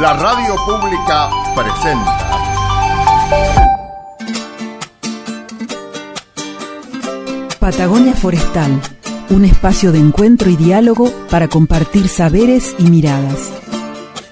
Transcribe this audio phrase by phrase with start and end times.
[0.00, 2.18] La radio pública presenta.
[7.60, 8.80] Patagonia Forestal,
[9.28, 13.52] un espacio de encuentro y diálogo para compartir saberes y miradas.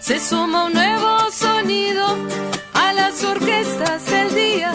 [0.01, 2.07] Se suma un nuevo sonido
[2.73, 4.73] a las orquestas del día,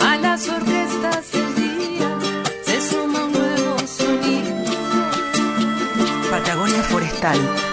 [0.00, 2.18] a las orquestas del día.
[2.66, 4.64] Se suma un nuevo sonido.
[6.30, 7.38] Patagonia Forestal,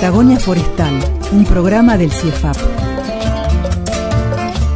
[0.00, 0.98] Patagonia Forestal,
[1.30, 2.56] un programa del CIEFAP.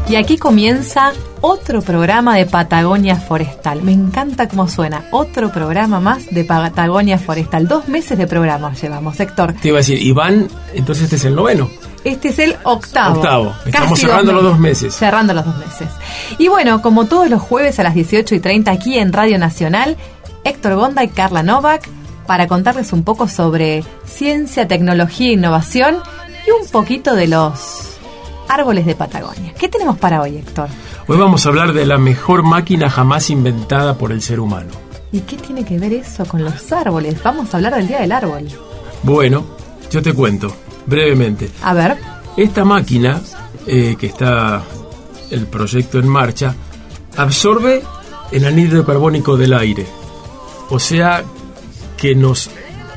[0.06, 3.80] Y aquí comienza otro programa de Patagonia Forestal.
[3.82, 5.06] Me encanta cómo suena.
[5.12, 7.66] Otro programa más de Patagonia Forestal.
[7.66, 9.54] Dos meses de programa llevamos, Héctor.
[9.54, 11.70] Te iba a decir, Iván, entonces este es el noveno.
[12.04, 13.16] Este es el octavo.
[13.16, 13.54] Octavo.
[13.64, 14.94] Estamos cerrando los dos meses.
[14.94, 15.88] Cerrando los dos meses.
[16.36, 19.96] Y bueno, como todos los jueves a las 18 y 30 aquí en Radio Nacional,
[20.44, 21.88] Héctor Gonda y Carla Novak
[22.26, 25.96] para contarles un poco sobre ciencia, tecnología e innovación
[26.46, 27.98] y un poquito de los
[28.48, 29.54] árboles de Patagonia.
[29.58, 30.68] ¿Qué tenemos para hoy, Héctor?
[31.06, 34.70] Hoy vamos a hablar de la mejor máquina jamás inventada por el ser humano.
[35.12, 37.22] ¿Y qué tiene que ver eso con los árboles?
[37.22, 38.48] Vamos a hablar del Día del Árbol.
[39.02, 39.44] Bueno,
[39.90, 40.54] yo te cuento
[40.86, 41.50] brevemente.
[41.62, 41.96] A ver,
[42.36, 43.20] Esta máquina,
[43.66, 44.62] eh, que está
[45.30, 46.52] el proyecto en marcha,
[47.16, 47.82] absorbe
[48.32, 49.86] el anhídrido carbónico del aire.
[50.68, 51.22] O sea,
[52.04, 52.50] que nos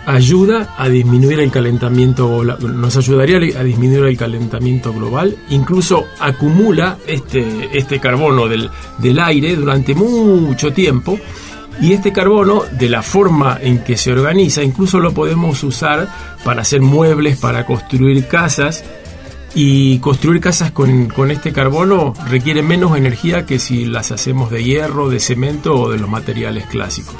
[0.05, 7.69] ayuda a disminuir el calentamiento nos ayudaría a disminuir el calentamiento global incluso acumula este,
[7.71, 11.17] este carbono del, del aire durante mucho tiempo
[11.79, 16.09] y este carbono de la forma en que se organiza incluso lo podemos usar
[16.43, 18.83] para hacer muebles para construir casas
[19.55, 24.65] y construir casas con, con este carbono requiere menos energía que si las hacemos de
[24.65, 27.15] hierro, de cemento o de los materiales clásicos.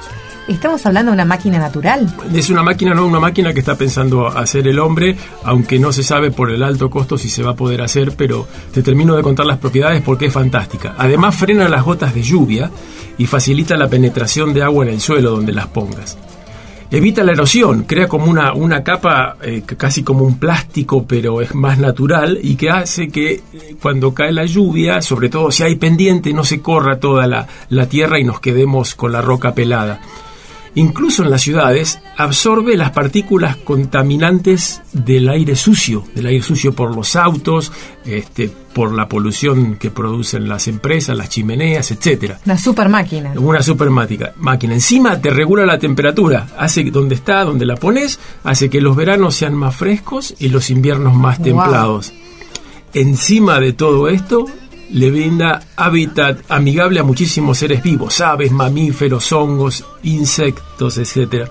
[0.47, 2.08] ¿Estamos hablando de una máquina natural?
[2.34, 6.03] Es una máquina, no una máquina que está pensando hacer el hombre, aunque no se
[6.03, 9.24] sabe por el alto costo si se va a poder hacer, pero te termino de
[9.24, 10.96] contar las propiedades porque es fantástica.
[10.97, 12.72] Además frena las gotas de lluvia
[13.18, 16.18] y facilita la penetración de agua en el suelo donde las pongas.
[16.90, 21.53] Evita la erosión, crea como una, una capa eh, casi como un plástico, pero es
[21.53, 25.75] más natural y que hace que eh, cuando cae la lluvia, sobre todo si hay
[25.75, 30.00] pendiente, no se corra toda la, la tierra y nos quedemos con la roca pelada
[30.78, 36.96] incluso en las ciudades, absorbe las partículas contaminantes del aire sucio, del aire sucio por
[36.96, 37.72] los autos,
[38.06, 42.40] este, por la polución que producen las empresas, las chimeneas, etcétera.
[42.46, 43.34] Una super máquina.
[43.36, 44.32] Una super máquina.
[44.38, 44.74] máquina.
[44.76, 49.36] Encima te regula la temperatura, hace donde está, donde la pones, hace que los veranos
[49.36, 51.44] sean más frescos y los inviernos más Wow.
[51.46, 52.14] templados.
[52.94, 54.46] Encima de todo esto,
[54.92, 61.50] le brinda hábitat amigable a muchísimos seres vivos, aves, mamíferos, hongos, insectos, etc.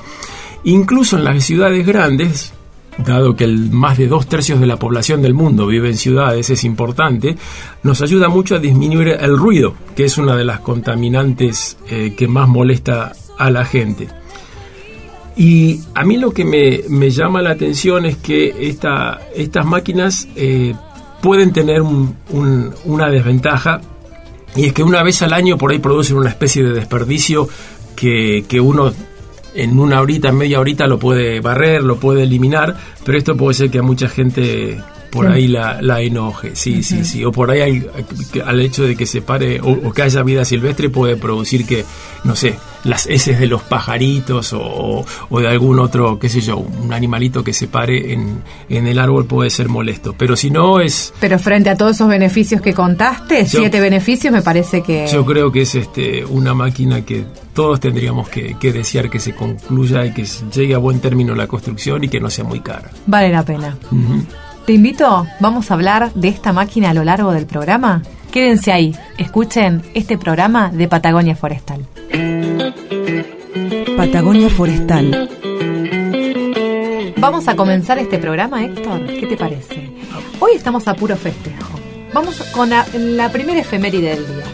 [0.65, 2.53] Incluso en las ciudades grandes,
[2.99, 6.51] dado que el más de dos tercios de la población del mundo vive en ciudades,
[6.51, 7.37] es importante,
[7.83, 12.29] nos ayuda mucho a disminuir el ruido, que es una de las contaminantes eh, que
[12.29, 14.09] más molesta a la gente.
[15.37, 20.75] Y a mí lo que me, llama la atención es que esta, estas máquinas eh,
[21.23, 23.81] pueden tener un- un- una desventaja
[24.55, 27.49] y es que una vez al año por ahí producen una especie de desperdicio
[27.95, 28.93] que, que uno
[29.55, 33.55] en una horita, en media horita lo puede barrer, lo puede eliminar, pero esto puede
[33.55, 34.79] ser que a mucha gente
[35.17, 37.85] por ahí la, la enoje, sí, sí, sí, o por ahí
[38.33, 41.67] que al hecho de que se pare o, o que haya vida silvestre puede producir
[41.67, 41.85] que,
[42.25, 46.59] no sé, las heces de los pajaritos o, o de algún otro, qué sé yo,
[46.59, 50.81] un animalito que se pare en, en el árbol puede ser molesto, pero si no
[50.81, 51.13] es...
[51.21, 55.07] Pero frente a todos esos beneficios que contaste, Yo- siete beneficios, me parece que...
[55.13, 57.25] Yo creo que es este una máquina que
[57.55, 60.25] todos tendríamos que, que desear que se concluya y que
[60.55, 62.91] llegue a buen término la construcción y que no sea muy cara.
[63.07, 63.77] Vale la pena.
[63.91, 64.25] Ujú.
[64.67, 68.03] Te invito, vamos a hablar de esta máquina a lo largo del programa.
[68.33, 71.87] Quédense ahí, escuchen este programa de Patagonia Forestal.
[73.97, 75.31] Patagonia Forestal,
[77.19, 79.07] Vamos a comenzar este programa, Héctor.
[79.07, 79.91] ¿Qué te parece?
[80.39, 81.81] Hoy estamos a puro festejo.
[82.13, 84.45] Vamos con la, la primera efeméride del día.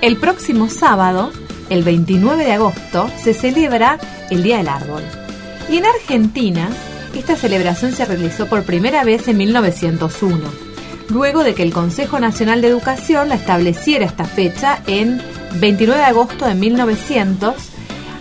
[0.00, 1.30] El próximo sábado
[1.70, 3.98] el 29 de agosto, se celebra
[4.28, 5.02] el Día del Árbol.
[5.70, 6.68] Y en Argentina,
[7.14, 10.38] esta celebración se realizó por primera vez en 1901,
[11.08, 15.20] luego de que el Consejo Nacional de Educación la estableciera esta fecha en
[15.54, 17.54] 29 de agosto de 1900,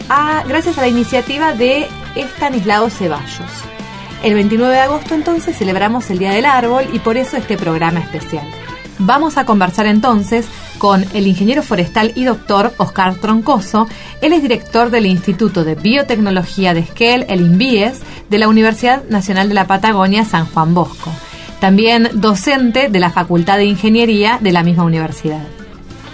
[0.10, 3.52] a- gracias a la iniciativa de Estanislao Ceballos.
[4.24, 8.00] El 29 de agosto entonces celebramos el Día del Árbol y por eso este programa
[8.02, 8.46] especial.
[9.02, 10.46] Vamos a conversar entonces
[10.78, 13.88] con el ingeniero forestal y doctor Oscar Troncoso.
[14.22, 19.48] Él es director del Instituto de Biotecnología de Esquel, el INVIES, de la Universidad Nacional
[19.48, 21.12] de la Patagonia San Juan Bosco.
[21.62, 25.44] También docente de la Facultad de Ingeniería de la misma universidad.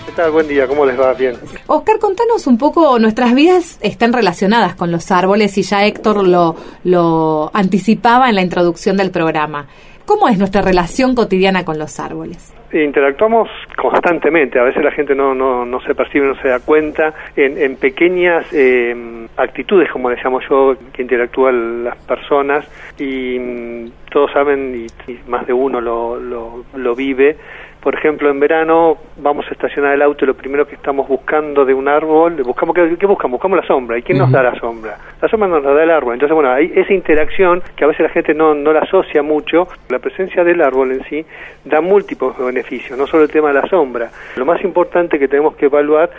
[0.05, 0.29] ¿Qué tal?
[0.29, 1.13] Buen día, ¿cómo les va?
[1.13, 1.35] Bien.
[1.65, 6.55] Oscar, contanos un poco, nuestras vidas están relacionadas con los árboles y ya Héctor lo,
[6.83, 9.65] lo anticipaba en la introducción del programa.
[10.05, 12.53] ¿Cómo es nuestra relación cotidiana con los árboles?
[12.71, 17.13] Interactuamos constantemente, a veces la gente no, no, no se percibe, no se da cuenta,
[17.35, 22.65] en, en pequeñas eh, actitudes, como le llamo yo, que interactúan las personas
[22.99, 27.37] y mm, todos saben, y, y más de uno lo, lo, lo vive,
[27.85, 31.65] por ejemplo, en verano vamos a estacionar el auto y lo primero que estamos buscando
[31.65, 33.33] de un árbol, buscamos ¿qué, qué buscamos?
[33.33, 33.95] Buscamos la sombra.
[33.95, 34.97] ¿Y quién nos da la sombra?
[35.21, 36.15] La sombra nos la da el árbol.
[36.15, 39.67] Entonces, bueno, hay esa interacción que a veces la gente no, no la asocia mucho.
[39.89, 41.23] La presencia del árbol en sí
[41.63, 44.09] da múltiples beneficios, no solo el tema de la sombra.
[44.35, 46.09] Lo más importante que tenemos que evaluar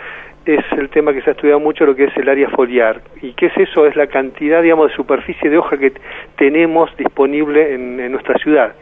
[0.45, 3.01] es el tema que se ha estudiado mucho, lo que es el área foliar.
[3.21, 3.85] ¿Y qué es eso?
[3.85, 5.91] Es la cantidad, digamos, de superficie de hoja que
[6.37, 8.73] tenemos disponible en, en nuestra ciudad.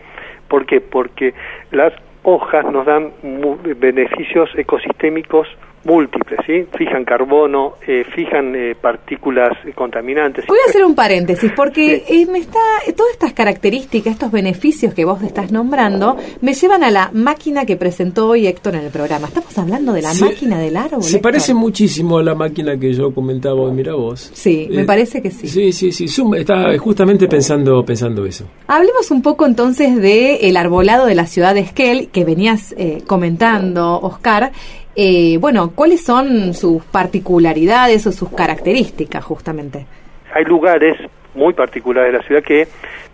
[0.47, 0.81] ¿Por qué?
[0.81, 1.33] Porque
[1.71, 1.91] las
[2.25, 3.11] hojas nos dan
[3.77, 5.47] beneficios ecosistémicos
[5.85, 6.65] múltiples, ¿sí?
[6.77, 10.45] Fijan carbono, eh, fijan eh, partículas eh, contaminantes.
[10.47, 12.59] Voy a hacer un paréntesis porque eh, me está
[12.97, 17.77] todas estas características, estos beneficios que vos estás nombrando, me llevan a la máquina que
[17.77, 19.27] presentó hoy Héctor en el programa.
[19.27, 21.03] Estamos hablando de la máquina del árbol.
[21.03, 21.21] Se Héctor?
[21.31, 24.31] parece muchísimo a la máquina que yo comentaba hoy, mira vos.
[24.33, 25.47] Sí, me parece que sí.
[25.47, 26.05] Sí, sí, sí.
[26.35, 28.45] Estaba justamente pensando, pensando eso.
[28.67, 33.03] Hablemos un poco entonces de el arbolado de la ciudad de Esquel que venías eh,
[33.05, 34.51] comentando, Oscar.
[34.95, 39.85] Eh, bueno, ¿cuáles son sus particularidades o sus características justamente?
[40.33, 40.97] Hay lugares
[41.33, 42.67] muy particulares de la ciudad que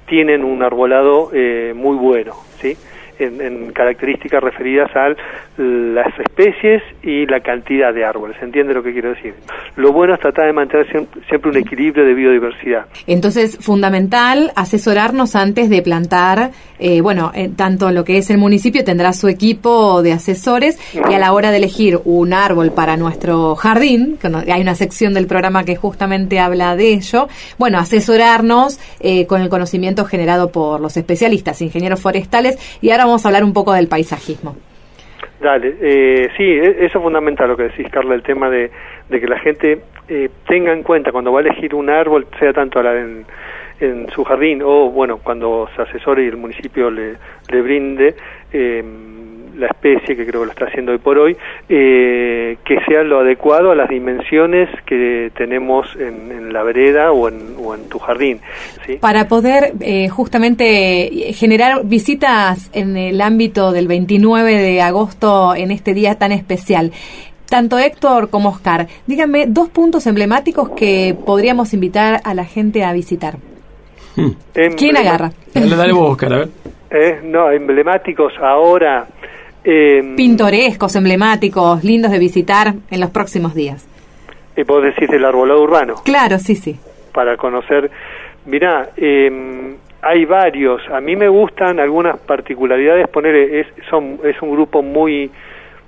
[0.05, 2.77] tienen un arbolado eh, muy bueno, ¿sí?
[3.21, 5.09] En, características referidas a
[5.57, 8.37] las especies y la cantidad de árboles.
[8.39, 9.33] ¿Se entiende lo que quiero decir?
[9.75, 10.87] Lo bueno es tratar de mantener
[11.27, 12.85] siempre, un equilibrio de biodiversidad.
[13.07, 18.83] Entonces, fundamental asesorarnos antes de plantar, eh, bueno, eh, tanto lo que es el municipio
[18.83, 23.55] tendrá su equipo de asesores y a la hora de elegir un árbol para nuestro
[23.55, 24.17] jardín,
[24.51, 27.27] hay una sección del programa que justamente habla de ello,
[27.57, 33.25] bueno, asesorarnos eh, con el conocimiento generado por los especialistas, ingenieros forestales y ahora vamos
[33.25, 34.55] a hablar un poco del paisajismo.
[35.39, 38.69] Dale, eh, sí, e- eso es fundamental lo que decís, Carla, el tema de,
[39.09, 42.79] que la gente eh, tenga en cuenta cuando va a elegir un árbol, sea tanto
[42.79, 43.25] a la- en,
[43.79, 47.15] en su jardín o, bueno, cuando se asesore y el municipio le,
[47.49, 48.15] le brinde
[48.53, 48.83] eh,
[49.57, 51.37] la especie, que creo que lo está haciendo hoy por hoy,
[51.69, 57.27] eh, que sea lo adecuado a las dimensiones que tenemos en, en la vereda o
[57.29, 58.39] en, o en tu jardín.
[58.85, 58.97] ¿sí?
[58.97, 65.71] Para poder eh, justamente eh, generar visitas en el ámbito del 29 de agosto en
[65.71, 66.91] este día tan especial.
[67.49, 72.93] Tanto Héctor como Oscar, díganme dos puntos emblemáticos que podríamos invitar a la gente a
[72.93, 73.35] visitar.
[74.53, 75.31] Em- ¿Quién agarra?
[75.53, 76.49] Dale, dale vos, Oscar, a ver.
[76.89, 79.07] Eh, no, emblemáticos ahora.
[79.63, 83.87] Em, Pintorescos, emblemáticos, lindos de visitar en los próximos días.
[84.55, 85.95] eh, vos decís del arbolado urbano.
[86.03, 86.77] Claro, sí, sí.
[87.13, 87.89] para conocer.
[88.45, 90.81] Mirá, eh, hay varios.
[90.89, 93.07] A mí me gustan algunas particularidades.
[93.09, 95.29] Poner es son es un grupo muy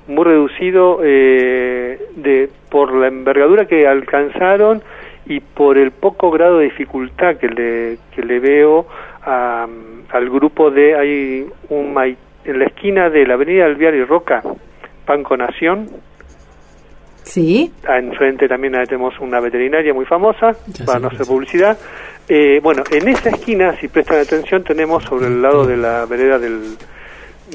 [0.07, 4.81] muy reducido eh, de por la envergadura que alcanzaron
[5.25, 8.85] y por el poco grado de dificultad que le que le veo
[9.23, 9.65] a-
[10.11, 14.41] al grupo de hay un mai- en la esquina de la Avenida Alviar y Roca,
[15.05, 15.89] Panco Nación,
[17.23, 17.71] Sí.
[17.87, 21.77] Ah, Enfrente también tenemos una veterinaria muy famosa, Ya para no hacer publicidad.
[22.27, 26.37] Eh, bueno, en esa esquina, si prestan atención, tenemos sobre el lado de la vereda
[26.37, 26.59] del,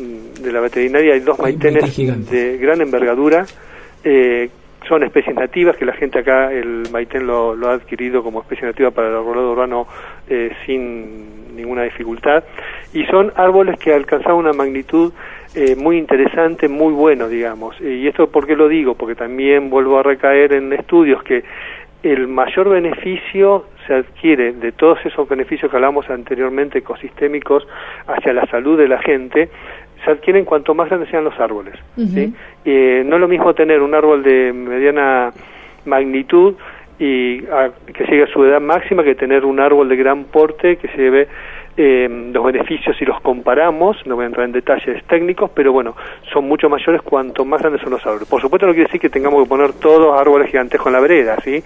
[0.01, 1.97] mm, de la veterinaria hay dos maitenes
[2.31, 3.45] de gran envergadura.
[4.05, 4.49] Eh,
[4.89, 8.67] son especies nativas que la gente acá, el maitén lo, lo ha adquirido como especie
[8.67, 9.87] nativa para el arbolado urbano
[10.29, 12.43] eh, sin ninguna dificultad.
[12.95, 15.13] Y son árboles que alcanzaron una magnitud
[15.55, 17.79] eh, muy interesante, muy bueno, digamos.
[17.81, 18.95] Y esto, ¿por qué lo digo?
[18.95, 21.45] Porque también vuelvo a recaer en estudios que
[22.03, 27.67] el mayor beneficio se adquiere de todos esos beneficios que hablamos anteriormente ecosistémicos
[28.07, 29.49] hacia la salud de la gente,
[30.05, 31.75] se adquieren cuanto más grandes sean los árboles.
[31.97, 32.33] ¿sí?
[32.65, 35.33] Eh, no es lo mismo tener un árbol de mediana
[35.87, 36.55] magnitud
[37.01, 40.77] y a- que llegue a su edad máxima que tener un árbol de gran porte
[40.77, 41.29] que se lleve
[41.81, 45.95] eh, los beneficios si los comparamos, no voy a entrar en detalles técnicos, pero bueno,
[46.33, 48.27] son mucho mayores cuanto más grandes son los árboles.
[48.27, 51.37] Por supuesto no quiere decir que tengamos que poner todos árboles gigantescos en la vereda,
[51.45, 51.63] ¿sí?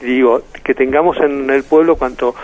[0.00, 2.34] Digo, que tengamos en el pueblo cuanto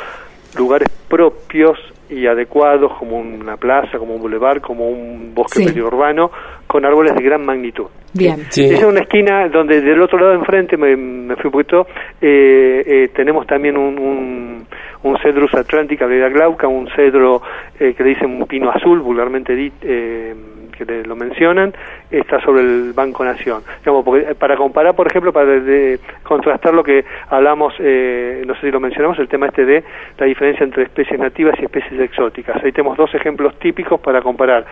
[0.59, 1.79] lugares propios
[2.11, 5.67] y adecuados como una plaza, como un bulevar, como un bosque Sí.
[5.67, 6.31] periurbano,
[6.67, 7.87] con árboles de gran magnitud.
[8.15, 8.39] Bien.
[8.51, 8.65] Sí.
[8.65, 11.87] Esa es una esquina donde del otro lado de enfrente, me, me fui un poquito,
[12.21, 14.67] eh, eh, tenemos también un, un,
[15.03, 17.43] un Cedrus atlántica, Vera glauca, un cedro
[17.79, 20.35] eh, que le dicen un pino azul, vulgarmente eh,
[20.77, 21.75] que lo mencionan,
[22.11, 23.63] está sobre el Banco Nación.
[23.81, 28.55] Digamos, porque, eh, para comparar, por ejemplo, para de contrastar lo que hablamos, eh, no
[28.55, 29.85] sé si lo mencionamos, el tema este de
[30.19, 32.63] la diferencia entre especies nativas y especies exóticas.
[32.63, 34.67] Ahí tenemos dos ejemplos típicos para comparar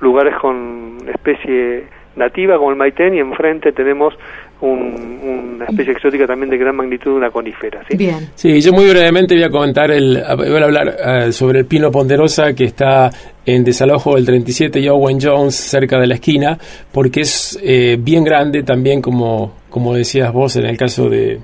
[0.00, 1.84] lugares con especie
[2.16, 4.16] nativa como el maitén y enfrente tenemos
[4.60, 5.20] un-
[5.60, 7.82] una especie exótica también de gran magnitud, una conífera.
[7.88, 7.96] ¿sí?
[7.96, 8.28] Bien.
[8.34, 11.90] Sí, yo muy brevemente voy a comentar, el, voy a hablar eh, sobre el pino
[11.90, 13.10] ponderosa que está
[13.44, 16.58] en desalojo del 37 y Owen Jones, cerca de la esquina,
[16.92, 21.38] porque es eh, bien grande también, como, como decías vos en el caso de,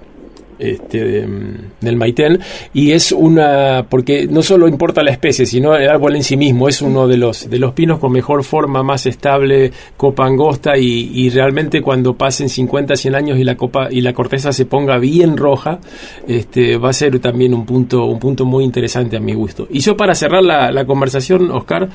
[0.58, 2.38] este, de, mm, del maitén
[2.72, 6.68] y es una porque no solo importa la especie sino el árbol en sí mismo
[6.68, 11.28] es uno de los de los pinos con mejor forma más estable copa angosta y,
[11.30, 15.36] realmente cuando pasen 50 100 años y la copa y la corteza se ponga bien
[15.36, 15.80] roja
[16.28, 19.66] este va a ser también un punto un punto muy interesante a mi gusto.
[19.70, 21.88] Y yo para cerrar la, conversación Oscar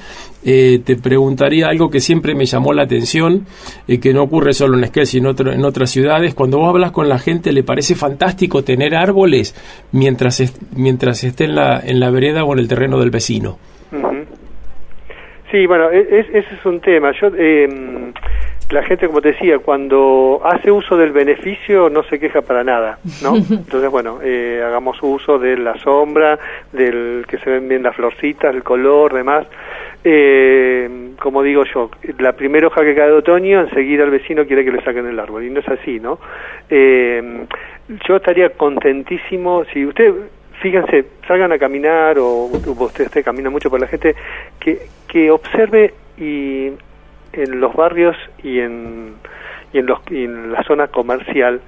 [0.44, 3.46] eh, te preguntaría algo que siempre me llamó la atención
[3.88, 6.34] y que no ocurre solo en Esquel sino otro- en otras ciudades.
[6.34, 9.56] Cuando vos hablas con la gente le parece fantástico tener árboles
[9.92, 13.58] mientras est- mientras esté en la en la vereda o en el terreno del vecino.
[15.52, 17.12] Sí, bueno, e- es- ese es un tema.
[17.20, 17.68] Yo, eh,
[18.70, 23.00] la gente, como te decía, cuando hace uso del beneficio no se queja para nada,
[23.22, 23.36] ¿no?
[23.50, 26.40] Entonces, bueno, eh, hagamos uso de la sombra,
[26.72, 29.46] del que se ven bien las florcitas, el color, demás.
[30.04, 34.66] Eh, como digo yo, la primera hoja que cae de otoño, enseguida el vecino quiere
[34.66, 36.20] que le saquen el árbol, y no es así, ¿no?
[36.70, 37.46] Eh,
[38.08, 40.14] yo estaría contentísimo, si usted
[40.62, 44.16] fíjense, salgan a caminar o usted, usted camina mucho por la gente,
[44.60, 46.72] que, que observe y
[47.34, 49.16] en los barrios y en,
[49.74, 51.62] y en, los, y en la zona comercial,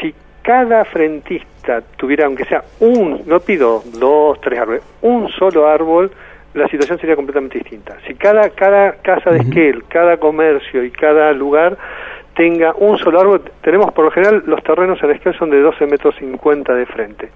[0.00, 6.10] si cada frentista tuviera, aunque sea un, no pido dos, tres árboles, un solo árbol,
[6.54, 7.96] la situación sería completamente distinta.
[8.06, 11.76] Si cada, cada casa de esquel, cada comercio y cada lugar
[12.36, 15.86] tenga un solo árbol, tenemos por lo general los terrenos en esquel son de 12
[15.86, 17.30] metros 50 de frente.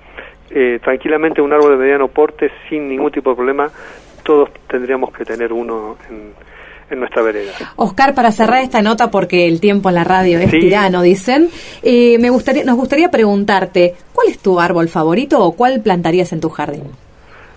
[0.51, 3.69] Eh, tranquilamente un árbol de mediano porte sin ningún tipo de problema,
[4.23, 6.33] todos tendríamos que tener uno en,
[6.91, 7.53] en nuestra vereda.
[7.77, 10.59] Oscar, para cerrar esta nota, porque el tiempo en la radio es Sí.
[10.61, 11.49] tirano, dicen,
[11.83, 16.41] eh, me gustaría, nos gustaría preguntarte, ¿cuál es tu árbol favorito o cuál plantarías en
[16.41, 16.85] tu jardín?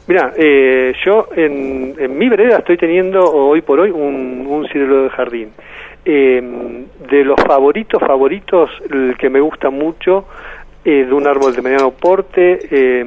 [0.07, 5.03] Mira, eh, yo en, en mi vereda estoy teniendo hoy por hoy un, un ciruelo
[5.03, 5.49] de jardín.
[6.03, 6.41] Eh,
[7.09, 10.25] de los favoritos, favoritos, el que me gusta mucho
[10.83, 13.05] eh, de un árbol de mediano porte, eh,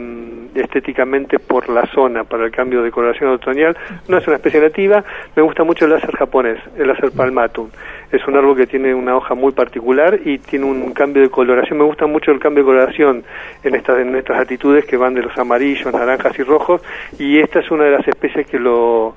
[0.54, 5.02] estéticamente por la zona, para el cambio de coloración otoñal, no es una especie nativa,
[5.34, 7.70] me gusta mucho el láser japonés, el láser palmatum.
[8.14, 11.78] Es un árbol que tiene una hoja muy particular y tiene un cambio de coloración.
[11.78, 13.24] Me gusta mucho el cambio de coloración
[13.64, 16.80] en estas, en estas actitudes que van de los amarillos, naranjas y rojos,
[17.18, 19.14] y esta es una de las especies que lo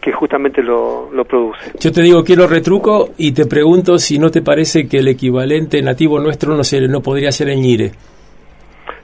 [0.00, 1.72] que justamente lo, lo produce.
[1.78, 5.82] yo te digo quiero retruco y te pregunto si no te parece que el equivalente
[5.82, 7.90] nativo nuestro no se no podría ser el ñire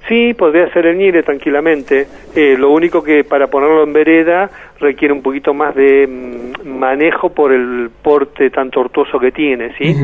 [0.08, 2.06] Sí, podría ser el Nire tranquilamente.
[2.36, 7.30] Eh, lo único que para ponerlo en vereda requiere un poquito más de mm, manejo
[7.32, 9.94] por el porte tan tortuoso que tiene, ¿sí?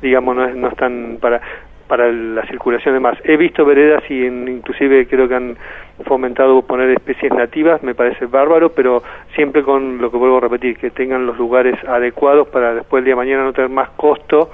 [0.00, 1.40] Digamos, no es, no es tan para
[1.88, 3.16] para la circulación de más.
[3.24, 5.56] He visto veredas y en- inclusive creo que han
[6.04, 9.02] fomentado poner especies nativas, me parece bárbaro, pero
[9.34, 13.06] siempre con lo que vuelvo a repetir, que tengan los lugares adecuados para después el
[13.06, 14.50] día de mañana no tener más costo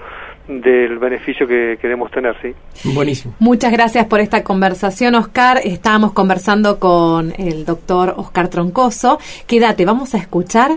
[0.49, 2.55] del beneficio que queremos tener, ¿sí?
[2.95, 5.59] buenísimo Muchas gracias por esta conversación, Oscar.
[5.65, 9.19] Estábamos conversando con el doctor Oscar Troncoso.
[9.47, 10.73] Quédate, vamos a escuchar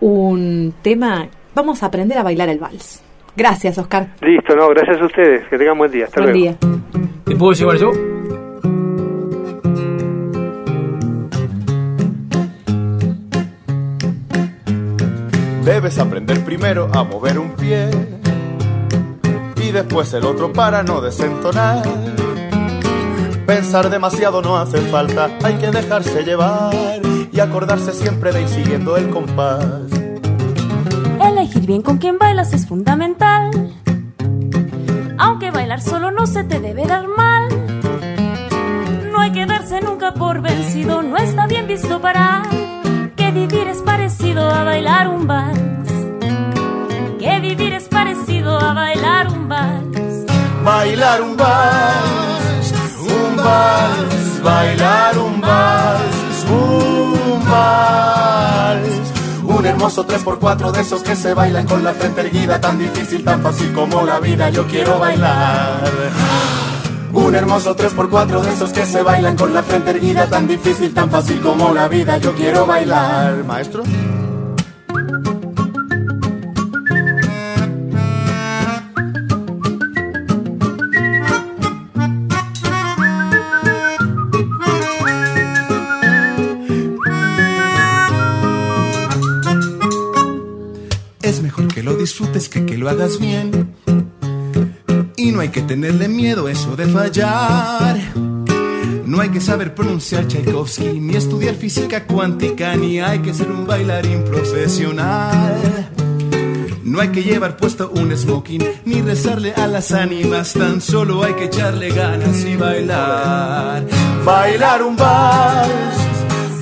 [0.00, 3.02] un tema, vamos a aprender a bailar el vals.
[3.36, 4.08] Gracias, Oscar.
[4.22, 5.46] Listo, no, gracias a ustedes.
[5.48, 6.06] Que tengan buen día.
[6.06, 6.56] Hasta Buen luego.
[6.60, 6.70] día.
[7.24, 7.90] ¿te puedo llevar yo?
[15.64, 17.88] Debes aprender primero a mover un pie
[19.70, 21.82] y después el otro para no desentonar.
[23.46, 26.74] Pensar demasiado no hace falta, hay que dejarse llevar
[27.32, 29.64] y acordarse siempre de ir siguiendo el compás.
[31.24, 33.50] Elegir bien con quién bailas es fundamental.
[35.18, 37.48] aunque bailar solo no se te debe dar mal.
[39.12, 42.42] No hay que darse nunca por vencido, no está bien visto para
[43.16, 45.79] que vivir es parecido a bailar un vals.
[48.02, 50.24] Parecido a bailar un vals.
[50.64, 59.12] Bailar un vals, un vals, bailar un vals, un vals.
[59.44, 63.42] Un hermoso 3x4 de esos que se bailan con la frente erguida, tan difícil, tan
[63.42, 65.90] fácil como la vida, yo quiero bailar.
[67.12, 71.10] Un hermoso 3x4 de esos que se bailan con la frente erguida, tan difícil, tan
[71.10, 73.44] fácil como la vida, yo quiero bailar.
[73.44, 73.82] Maestro.
[91.22, 93.74] Es mejor que lo disfrutes que que lo hagas bien.
[95.16, 97.96] Y no hay que tenerle miedo eso de fallar.
[99.04, 103.66] No hay que saber pronunciar Tchaikovsky, ni estudiar física cuántica, ni hay que ser un
[103.66, 105.90] bailarín profesional.
[106.84, 111.34] No hay que llevar puesto un smoking, ni rezarle a las ánimas, tan solo hay
[111.34, 113.84] que echarle ganas y bailar.
[114.24, 115.96] Bailar un vals,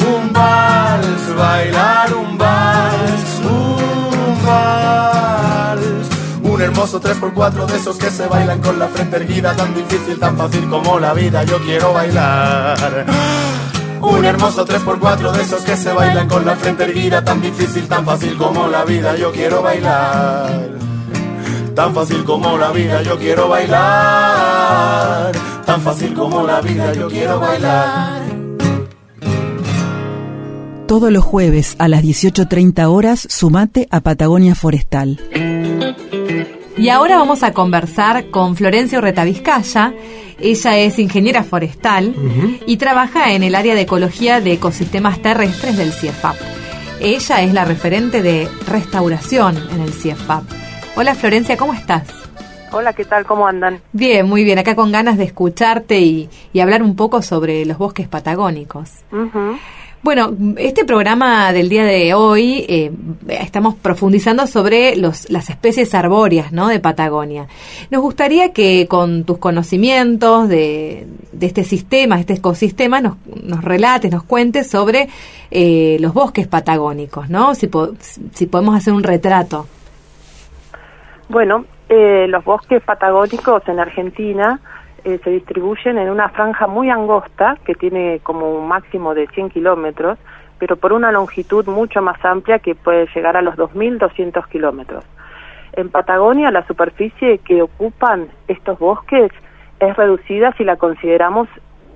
[0.06, 3.27] un vals, bailar un vals,
[6.58, 10.36] Un hermoso 3x4 de esos que se bailan con la frente erguida, tan difícil, tan
[10.36, 13.06] fácil como la vida, yo quiero bailar.
[14.02, 18.04] Un hermoso 3x4 de esos que se bailan con la frente erguida, tan difícil, tan
[18.04, 20.72] fácil como la vida, yo quiero bailar.
[21.76, 25.30] Tan fácil como la vida, yo quiero bailar.
[25.64, 28.20] Tan fácil como la vida, yo quiero bailar.
[30.88, 35.20] Todos los jueves a las 18.30 horas, sumate a Patagonia Forestal.
[36.78, 39.92] Y ahora vamos a conversar con Florencia Urreta Vizcaya.
[40.38, 42.14] Ella es ingeniera forestal
[42.66, 46.36] y trabaja en el área de ecología de ecosistemas terrestres del CIEFAP.
[47.00, 50.44] Ella es la referente de restauración en el CIEFAP.
[50.94, 52.04] Hola Florencia, ¿cómo estás?
[52.70, 53.26] Hola, ¿qué tal?
[53.26, 53.80] ¿Cómo andan?
[53.92, 54.58] Bien, muy bien.
[54.58, 58.90] Acá con ganas de escucharte y, y hablar un poco sobre los bosques patagónicos.
[60.08, 62.90] Bueno, este programa del día de hoy eh,
[63.28, 66.68] estamos profundizando sobre los, las especies arbóreas ¿no?
[66.68, 67.46] de Patagonia.
[67.90, 74.10] Nos gustaría que con tus conocimientos de, de este sistema, este ecosistema, nos, nos relates,
[74.10, 75.10] nos cuentes sobre
[75.50, 77.54] eh, los bosques patagónicos, ¿no?
[77.54, 77.92] Si, po-
[78.32, 79.66] si podemos hacer un retrato.
[81.28, 84.58] Bueno, eh, los bosques patagónicos en Argentina
[85.04, 89.50] eh, se distribuyen en una franja muy angosta que tiene como un máximo de 100
[89.50, 90.18] kilómetros,
[90.58, 95.04] pero por una longitud mucho más amplia que puede llegar a los 2.200 kilómetros.
[95.72, 99.30] En Patagonia la superficie que ocupan estos bosques
[99.78, 101.48] es reducida si la consideramos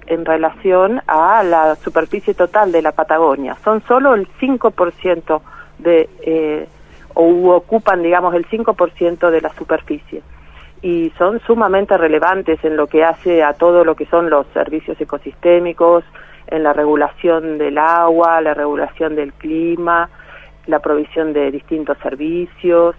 [0.06, 3.56] en relación a la superficie total de la Patagonia.
[3.64, 5.40] Son solo el 5%
[5.78, 6.68] de, eh,
[7.14, 10.22] o ocupan, digamos, el 5% de la superficie.
[10.82, 15.00] Y son sumamente relevantes en lo que hace a todo lo que son los servicios
[15.00, 16.04] ecosistémicos,
[16.48, 20.10] en la regulación del agua, la regulación del clima,
[20.66, 22.94] la provisión de distintos servicios,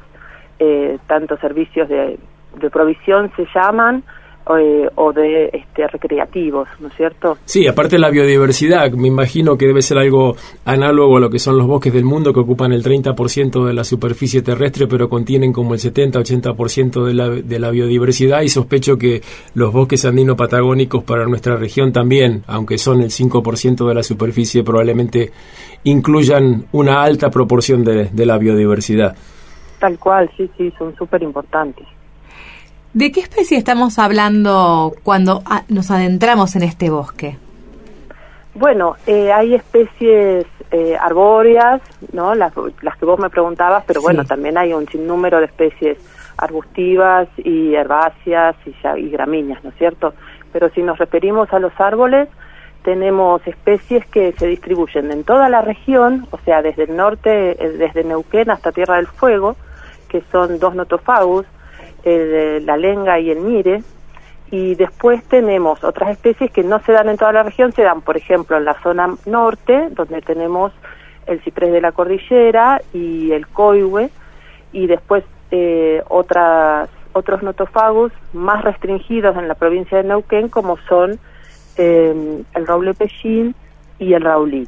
[0.59, 2.17] eh, tanto servicios de,
[2.55, 4.03] de provisión se llaman,
[4.59, 7.37] eh, o de este, recreativos, ¿no es cierto?
[7.45, 11.39] Sí, aparte de la biodiversidad, me imagino que debe ser algo análogo a lo que
[11.39, 15.53] son los bosques del mundo, que ocupan el 30% de la superficie terrestre, pero contienen
[15.53, 19.21] como el 70-80% de la, de la biodiversidad y sospecho que
[19.53, 25.31] los bosques andino-patagónicos para nuestra región también, aunque son el 5% de la superficie, probablemente
[25.85, 29.15] incluyan una alta proporción de, de la biodiversidad.
[29.79, 31.85] Tal cual, sí, sí, son súper importantes.
[32.93, 37.37] ¿De qué especie estamos hablando cuando ah, nos adentramos en este bosque?
[38.53, 42.35] Bueno, eh, hay especies eh, arbóreas, ¿no?
[42.35, 44.03] Las, las que vos me preguntabas, pero Sí.
[44.05, 45.97] bueno, también hay un sinnúmero de especies
[46.37, 50.13] arbustivas y herbáceas y, ya- y gramíneas, ¿no es cierto?
[50.51, 52.29] Pero si nos referimos a los árboles,
[52.83, 57.69] tenemos especies que se distribuyen en toda la región, o sea, desde el norte, eh,
[57.77, 59.55] desde Neuquén hasta Tierra del Fuego,
[60.09, 61.45] que son dos notofagus,
[62.03, 63.81] el, la lenga y el mire,
[64.51, 68.01] y después tenemos otras especies que no se dan en toda la región, se dan,
[68.01, 70.71] por ejemplo, en la zona norte, donde tenemos
[71.25, 74.09] el ciprés de la cordillera y el coihue,
[74.71, 81.19] y después eh, otras, otros notofagus más restringidos en la provincia de Neuquén, como son
[81.77, 83.55] eh, el roble pellín
[83.97, 84.67] y el raulí.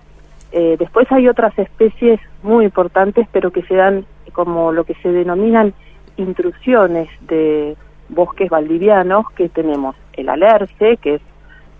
[0.52, 5.12] Eh, después hay otras especies muy importantes, pero que se dan como lo que se
[5.12, 5.74] denominan
[6.18, 7.76] intrusiones de,
[8.10, 11.22] bosques valdivianos que tenemos el alerce, que es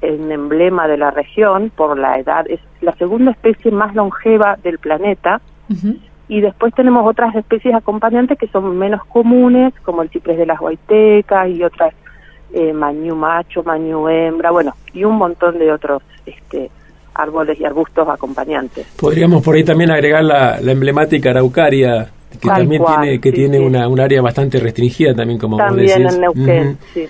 [0.02, 4.78] un emblema de la región por la edad, es la segunda especie más longeva del
[4.78, 5.42] planeta.
[6.28, 10.60] Y después tenemos otras especies acompañantes que son menos comunes, como el ciprés de las
[10.60, 11.94] guaitecas y otras,
[12.54, 16.70] eh, mañú macho, mañú hembra, bueno, y un montón de otros este,
[17.16, 18.86] árboles y arbustos acompañantes.
[19.00, 24.00] Podríamos por ahí también agregar la, emblemática araucaria, que también tiene, que tiene Una, un
[24.00, 27.08] área bastante restringida también, como También en Neuquén, sí.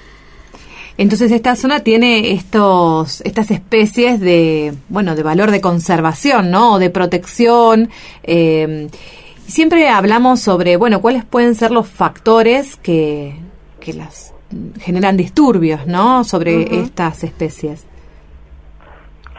[0.98, 6.76] Entonces esta zona tiene estos, estas especies de, bueno, de valor de conservación, ¿no?
[6.76, 7.90] O de protección.
[8.24, 8.88] Eh,
[9.46, 13.36] siempre hablamos sobre, bueno, cuáles pueden ser los factores que,
[13.82, 14.34] que las
[14.80, 16.24] generan disturbios, ¿no?
[16.24, 17.86] Sobre estas especies.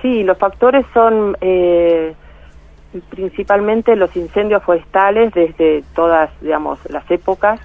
[0.03, 2.15] Sí, los factores son eh,
[3.11, 7.61] principalmente los incendios forestales desde todas, digamos, las épocas.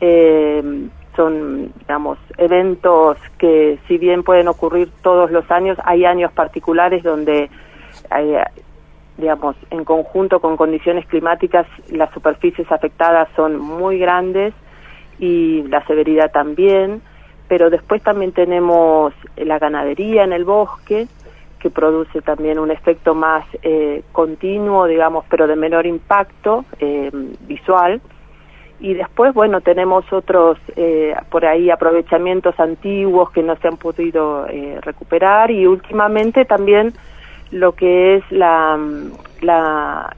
[0.00, 7.02] Eh, son, digamos, eventos que si bien pueden ocurrir todos los años, hay años particulares
[7.02, 7.50] donde,
[8.16, 8.44] eh,
[9.18, 14.54] digamos, en conjunto con condiciones climáticas, las superficies afectadas son muy grandes
[15.18, 17.02] y la severidad también,
[17.48, 21.08] pero después también tenemos la ganadería en el bosque,
[21.60, 27.10] que produce también un efecto más eh, continuo, digamos, pero de menor impacto eh,
[27.46, 28.00] visual.
[28.80, 34.46] Y después, bueno, tenemos otros eh, por ahí aprovechamientos antiguos que no se han podido
[34.48, 35.50] eh, recuperar.
[35.50, 36.94] Y últimamente también
[37.50, 38.78] lo que es la,
[39.42, 40.16] la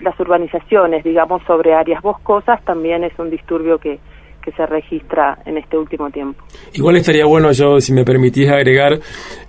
[0.00, 3.98] las urbanizaciones, digamos, sobre áreas boscosas también es un disturbio que,
[4.42, 6.44] que se registra en este último tiempo.
[6.72, 9.00] Igual estaría bueno, yo, si me permitís agregar,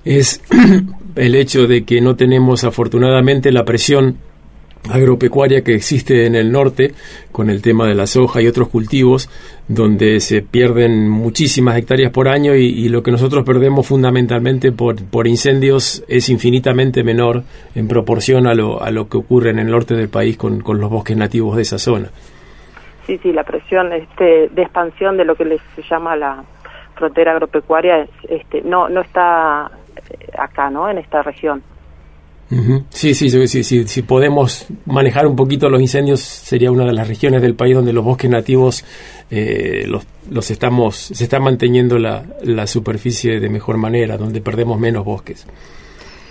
[0.05, 0.41] es
[1.15, 4.17] el hecho de que no tenemos afortunadamente la presión
[4.89, 6.93] agropecuaria que existe en el norte
[7.31, 9.29] con el tema de la soja y otros cultivos
[9.67, 15.25] donde se pierden muchísimas hectáreas por año y, lo que nosotros perdemos fundamentalmente por, por,
[15.25, 17.43] incendios es infinitamente menor
[17.75, 20.79] en proporción a lo, a lo que ocurre en el norte del país con, con
[20.79, 22.09] los bosques nativos de esa zona.
[23.05, 26.43] Sí, sí, la presión este, de expansión de lo que se llama la
[26.95, 29.69] frontera agropecuaria este, no, no está
[30.37, 30.89] acá, ¿no?
[30.89, 31.63] En esta región.
[32.89, 37.07] Sí, sí, sí, sí, si podemos manejar un poquito los incendios, sería una de las
[37.07, 38.85] regiones del país donde los bosques nativos
[39.31, 44.79] eh, los, los, estamos, se está manteniendo la, la, superficie de mejor manera, donde perdemos
[44.79, 45.47] menos bosques.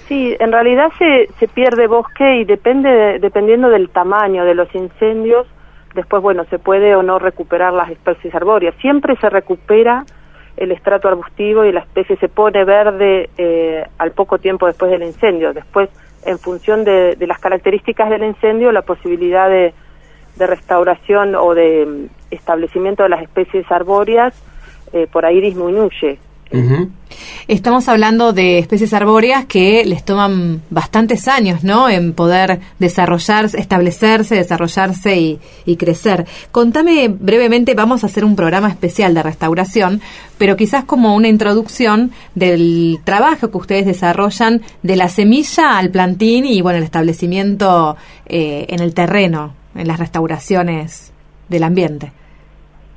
[0.07, 5.47] Sí, en realidad se, se pierde bosque y depende, dependiendo del tamaño de los incendios,
[5.95, 8.75] después, bueno, se puede o no recuperar las especies arbóreas.
[8.81, 10.05] Siempre se recupera
[10.57, 15.03] el estrato arbustivo y la especie se pone verde eh, al poco tiempo después del
[15.03, 15.53] incendio.
[15.53, 15.89] Después
[16.25, 19.75] en función de, las características del incendio, la posibilidad de,
[20.39, 24.35] restauración o de mm, establecimiento de las especies arbóreas
[24.93, 26.19] eh, por ahí disminuye.
[27.49, 31.89] Estamos hablando de especies arbóreas que les toman bastantes años, ¿no?
[31.89, 36.27] En poder desarrollarse, establecerse, desarrollarse y, y, crecer.
[36.51, 40.01] Contame brevemente, vamos a hacer un programa especial de restauración,
[40.39, 46.45] pero quizás como una introducción del trabajo que ustedes desarrollan de la semilla al plantín
[46.45, 51.13] y, bueno, el establecimiento eh, en el terreno, en las restauraciones
[51.49, 52.13] del ambiente.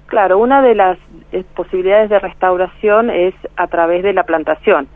[0.08, 0.98] Claro, una de las
[1.36, 4.88] eh, posibilidades de restauración es a través de la plantación.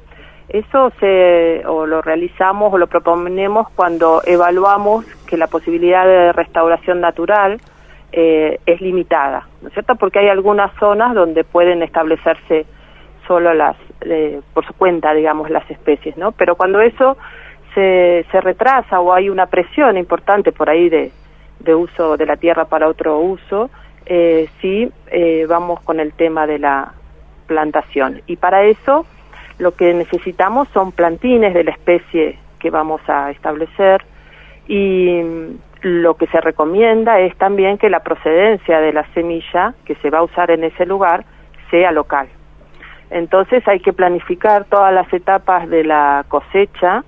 [0.47, 7.01] Eso se, o lo realizamos o lo proponemos cuando evaluamos que la posibilidad de restauración
[7.01, 7.59] natural
[8.13, 9.95] eh, es limitada, ¿no es cierto?
[9.95, 12.65] Porque hay algunas zonas donde pueden establecerse
[13.27, 16.31] solo las, eh, por su cuenta, digamos, las especies, ¿no?
[16.31, 17.17] Pero cuando eso
[17.75, 21.11] se, se retrasa o hay una presión importante por ahí de,
[21.59, 23.69] de uso de la tierra para otro uso,
[24.11, 26.93] eh, sí eh, vamos con el tema de la
[27.45, 28.21] plantación.
[28.25, 29.05] Y para eso
[29.59, 34.03] lo que necesitamos son plantines de la especie que vamos a establecer
[34.67, 35.21] y
[35.81, 40.19] lo que se recomienda es también que la procedencia de la semilla que se va
[40.19, 41.23] a usar en ese lugar
[41.69, 42.27] sea local.
[43.11, 47.03] Entonces hay que planificar todas las etapas de la cosecha,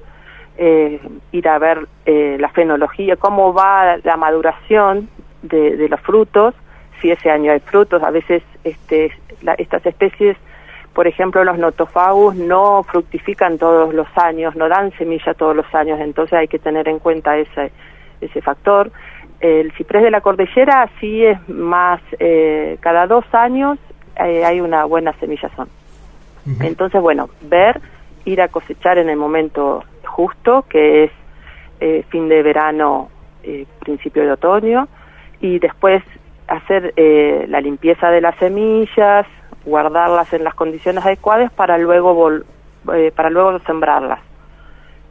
[0.58, 1.00] eh,
[1.32, 5.10] ir a ver eh, la fenología, cómo va la maduración
[5.42, 6.54] de los frutos,
[7.02, 8.04] si ese año hay frutos.
[8.04, 9.12] A veces este,
[9.58, 10.38] estas especies,
[10.94, 16.00] por ejemplo, los notofagus no fructifican todos los años, no dan semilla todos los años,
[16.00, 17.72] entonces hay que tener en cuenta ese,
[18.20, 18.92] ese factor.
[19.40, 23.80] El ciprés de la cordillera sí es más, eh, cada dos años
[24.24, 25.70] eh, hay una buena semillazón.
[26.60, 27.80] Entonces, bueno, ver,
[28.26, 31.12] ir a cosechar en el momento justo, que es
[31.80, 33.10] eh, fin de verano,
[33.80, 34.88] principio de otoño,
[35.40, 36.04] y después
[36.52, 39.26] hacer eh, la limpieza de las semillas,
[39.66, 42.46] guardarlas en las condiciones adecuadas para luego vol-
[42.94, 44.20] eh, para luego sembrarlas.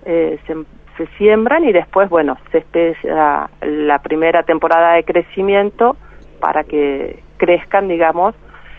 [0.04, 0.54] Eh, se,
[0.96, 5.96] se siembran y después, bueno, se espera la primera temporada de crecimiento
[6.40, 8.34] para que crezcan, digamos,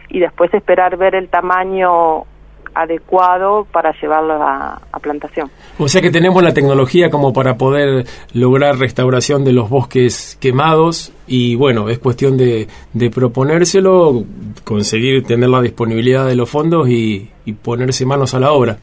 [0.09, 2.25] y después esperar ver el tamaño
[2.73, 5.49] adecuado para llevarlo a, a plantación.
[5.77, 11.13] O sea que tenemos la tecnología como para poder lograr restauración de los bosques quemados
[11.27, 14.23] y bueno, es cuestión de, de proponérselo,
[14.63, 18.77] conseguir tener la disponibilidad de los fondos y, y ponerse manos a la obra.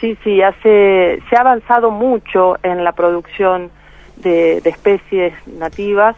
[0.00, 3.70] Sí, sí, hace, se ha avanzado mucho en la producción
[4.16, 6.16] de, de especies nativas.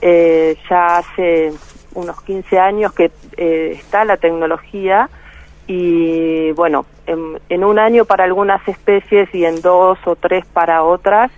[0.00, 1.52] Eh, ya hace
[1.94, 5.10] unos 15 años que eh, está la tecnología
[5.72, 11.30] y bueno, en, un año para algunas especies y en dos o tres para otras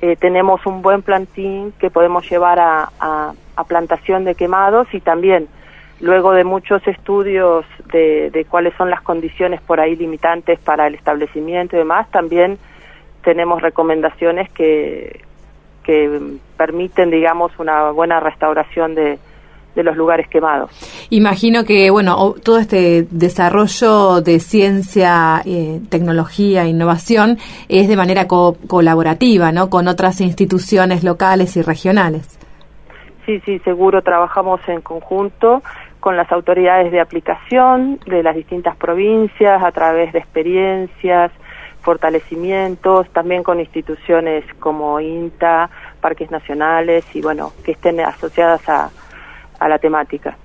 [0.00, 5.48] eh, tenemos un buen plantín que podemos llevar a plantación de quemados y también
[5.98, 10.94] luego de muchos estudios de, de cuáles son las condiciones por ahí limitantes para el
[10.94, 12.58] establecimiento y demás, también
[13.24, 15.24] tenemos recomendaciones que,
[15.82, 19.18] que permiten, digamos, una buena restauración de,
[19.74, 20.70] de los lugares quemados.
[21.10, 28.56] Imagino que, bueno, todo este desarrollo de ciencia, eh, tecnología, innovación es de manera co-
[28.66, 29.70] colaborativa, ¿no?
[29.70, 32.38] Con otras instituciones locales y regionales.
[33.26, 35.62] Sí, sí, seguro trabajamos en conjunto
[36.00, 41.30] con las autoridades de aplicación de las distintas provincias a través de experiencias,
[41.82, 48.90] fortalecimientos, también con instituciones como INTA, parques nacionales y bueno, que estén asociadas a,
[49.60, 50.36] a la temática.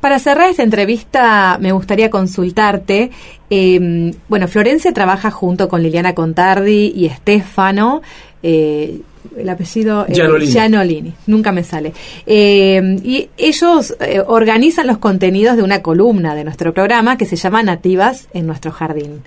[0.00, 3.10] Para cerrar esta entrevista, me gustaría consultarte.
[3.48, 8.02] eh, bueno, Florencia trabaja junto con Liliana Contardi y Estefano.
[8.42, 9.00] eh,
[9.36, 10.50] el apellido eh, Gianolini.
[10.52, 11.92] Gianolini, nunca me sale.
[12.26, 17.36] Eh, y ellos eh, organizan los contenidos de una columna de nuestro programa que se
[17.36, 19.22] llama Nativas en nuestro jardín.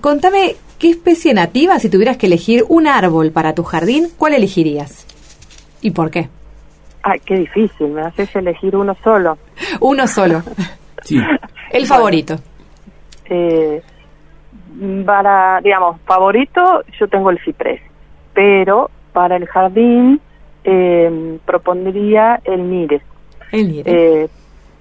[0.00, 5.04] Contame, ¿qué especie nativa, si tuvieras que elegir un árbol para tu jardín, cuál elegirías?
[5.82, 6.28] ¿Y por qué?
[7.02, 9.38] Ay, qué difícil, me haces elegir uno solo.
[9.80, 10.42] Uno solo.
[11.04, 11.20] Sí.
[11.72, 12.36] El favorito.
[13.24, 13.82] Eh,
[15.04, 17.80] para, digamos, favorito, yo tengo el ciprés,
[18.32, 20.20] pero para el jardín
[20.62, 23.02] eh, propondría el mire,
[23.50, 24.22] El mire.
[24.22, 24.28] eh,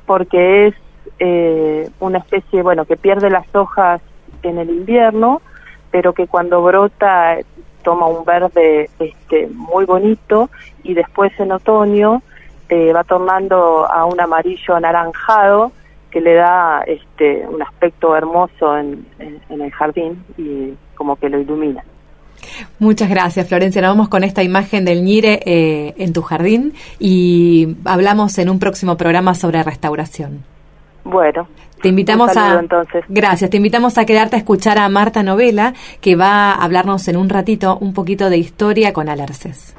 [0.05, 0.75] porque es
[1.17, 3.99] eh, una especie, bueno, que pierde las hojas
[4.43, 5.41] en el invierno,
[5.89, 7.38] pero que cuando brota
[7.82, 10.50] toma un verde este, muy bonito
[10.84, 12.22] y después en otoño
[12.70, 15.72] eh, va tornando a un amarillo anaranjado
[16.10, 21.30] que le da este, un aspecto hermoso en, en- en el jardín y como que
[21.30, 21.84] lo ilumina.
[22.80, 23.82] Muchas gracias, Florencia.
[23.82, 28.60] Nos vamos con esta imagen del Ñire eh, en tu jardín y hablamos en un
[28.60, 30.44] próximo programa sobre restauración.
[31.04, 31.48] Bueno,
[31.82, 33.04] Te invitamos saludo, a entonces.
[33.10, 37.17] Gracias, te invitamos a quedarte a escuchar a Marta Novela, que va a hablarnos en
[37.17, 39.74] un ratito un poquito de historia con Alerces.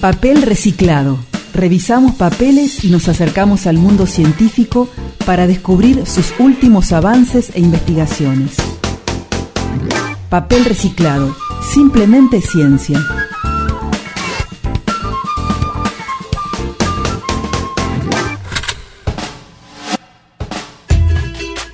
[0.00, 1.18] Papel reciclado.
[1.52, 4.88] Revisamos papeles y nos acercamos al mundo científico
[5.26, 8.56] para descubrir sus últimos avances e investigaciones.
[10.30, 11.34] Papel reciclado.
[11.60, 12.98] Simplemente ciencia.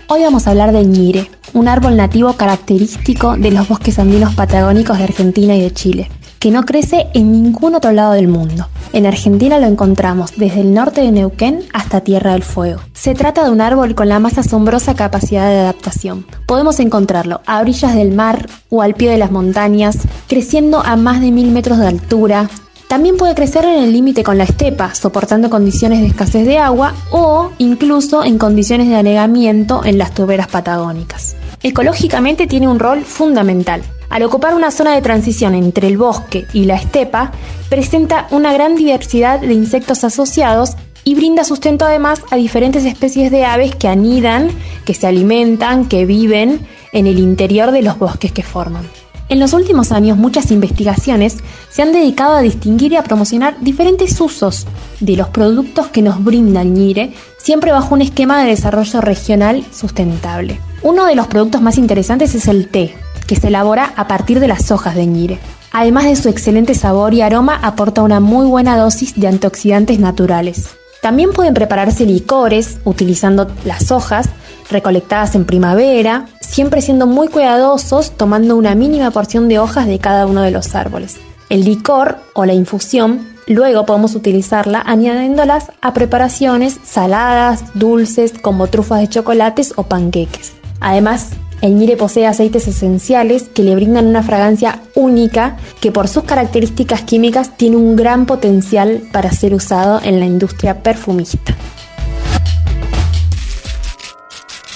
[0.09, 4.99] Hoy vamos a hablar del ñire, un árbol nativo característico de los bosques andinos patagónicos
[4.99, 8.69] de Argentina y de Chile, que no crece en ningún otro lado del mundo.
[8.93, 12.83] En Argentina lo encontramos desde el norte de Neuquén hasta Tierra del Fuego.
[12.93, 16.25] Se trata de un árbol con la más asombrosa capacidad de adaptación.
[16.47, 21.21] Podemos encontrarlo a orillas del mar o al pie de las montañas, creciendo a más
[21.21, 22.49] de mil metros de altura,
[22.89, 26.95] también puede crecer en el límite con la estepa, soportando condiciones de escasez de agua
[27.11, 31.37] o incluso en condiciones de anegamiento en las tuberas patagónicas.
[31.63, 33.83] Ecológicamente tiene un rol fundamental.
[34.09, 37.33] Al ocupar una zona de transición entre el bosque y la estepa,
[37.69, 43.45] presenta una gran diversidad de insectos asociados y brinda sustento además a diferentes especies de
[43.45, 44.51] aves que anidan,
[44.85, 46.61] que se alimentan, que viven
[46.93, 48.89] en el interior de los bosques que forman.
[49.29, 54.21] En los últimos años muchas investigaciones se han dedicado a distinguir y a promocionar diferentes
[54.21, 54.67] usos
[55.01, 59.65] de los productos que nos brinda el ñire, siempre bajo un esquema de desarrollo regional
[59.73, 60.61] sustentable.
[60.83, 62.95] Uno de los productos más interesantes es el té,
[63.27, 65.39] que se elabora a partir de las hojas de ñire.
[65.73, 70.69] Además de su excelente sabor y aroma, aporta una muy buena dosis de antioxidantes naturales.
[71.03, 74.29] También pueden prepararse licores utilizando las hojas
[74.71, 80.27] recolectadas en primavera, siempre siendo muy cuidadosos tomando una mínima porción de hojas de cada
[80.27, 81.17] uno de los árboles.
[81.49, 89.01] El licor o la infusión luego podemos utilizarla añadiéndolas a preparaciones saladas, dulces, como trufas
[89.01, 90.53] de chocolates o panqueques.
[90.81, 91.31] Además,
[91.63, 97.03] el ñire posee aceites esenciales que le brindan una fragancia única que por sus características
[97.03, 101.57] químicas tiene un gran potencial para ser usado en la industria perfumista.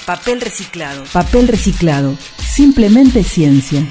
[0.05, 1.03] Papel reciclado.
[1.13, 2.17] Papel reciclado.
[2.37, 3.85] Simplemente ciencia.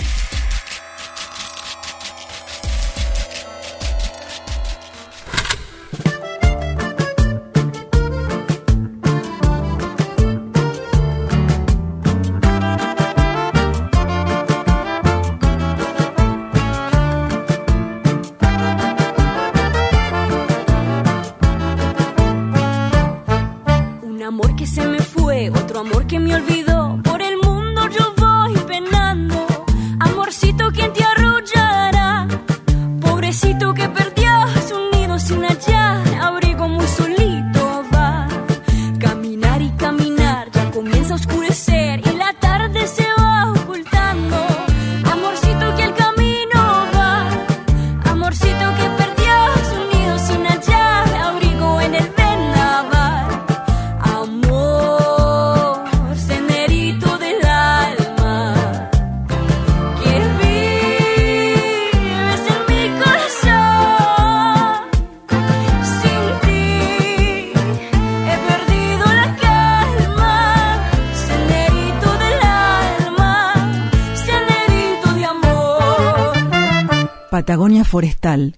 [77.91, 78.55] Forestal.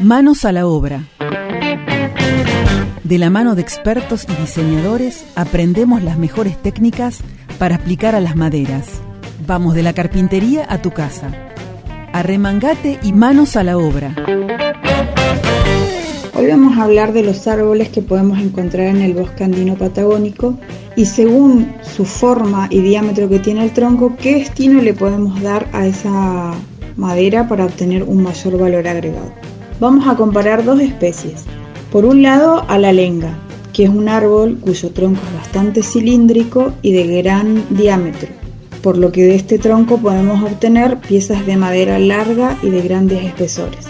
[0.00, 1.04] Manos a la obra.
[3.02, 7.20] De la mano de expertos y diseñadores aprendemos las mejores técnicas
[7.58, 8.86] para aplicar a las maderas.
[9.46, 11.50] Vamos de la carpintería a tu casa.
[12.14, 14.14] Arremangate y manos a la obra.
[16.32, 20.58] Hoy vamos a hablar de los árboles que podemos encontrar en el bosque andino patagónico
[20.96, 25.68] y según su forma y diámetro que tiene el tronco, qué destino le podemos dar
[25.74, 26.54] a esa
[26.96, 29.32] madera para obtener un mayor valor agregado.
[29.80, 31.44] Vamos a comparar dos especies.
[31.90, 33.38] Por un lado a la lenga,
[33.72, 38.28] que es un árbol cuyo tronco es bastante cilíndrico y de gran diámetro,
[38.82, 43.24] por lo que de este tronco podemos obtener piezas de madera larga y de grandes
[43.24, 43.86] espesores,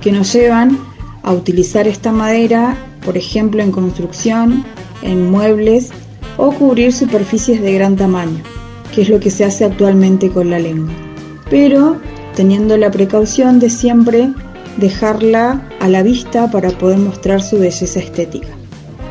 [0.00, 0.78] que nos llevan
[1.22, 4.64] a utilizar esta madera, por ejemplo, en construcción,
[5.02, 5.90] en muebles
[6.36, 8.42] o cubrir superficies de gran tamaño,
[8.94, 10.92] que es lo que se hace actualmente con la lengua.
[11.48, 11.96] Pero
[12.34, 14.30] teniendo la precaución de siempre
[14.76, 18.48] dejarla a la vista para poder mostrar su belleza estética.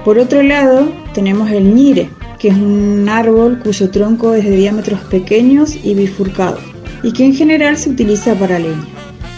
[0.04, 5.00] Por otro lado, tenemos el ñire, que es un árbol cuyo tronco es de diámetros
[5.02, 6.62] pequeños y bifurcados,
[7.04, 8.88] y que en general se utiliza para leña.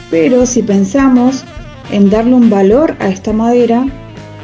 [0.10, 1.44] Pero si pensamos
[1.92, 3.86] en darle un valor a esta madera,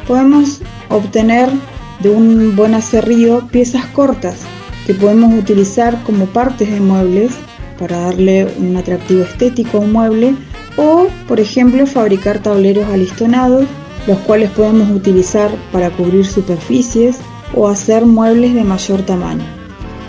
[0.06, 1.48] podemos obtener
[2.00, 4.40] de un buen acerrío piezas cortas
[4.86, 7.32] que podemos utilizar como partes de muebles
[7.80, 10.34] para darle un atractivo estético a un mueble
[10.76, 13.66] o, por ejemplo, fabricar tableros alistonados,
[14.06, 17.16] los cuales podemos utilizar para cubrir superficies
[17.54, 19.44] o hacer muebles de mayor tamaño.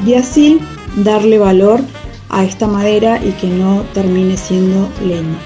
[0.05, 0.59] Y así
[0.97, 1.79] darle valor
[2.29, 5.39] a esta madera y que no termine siendo leña.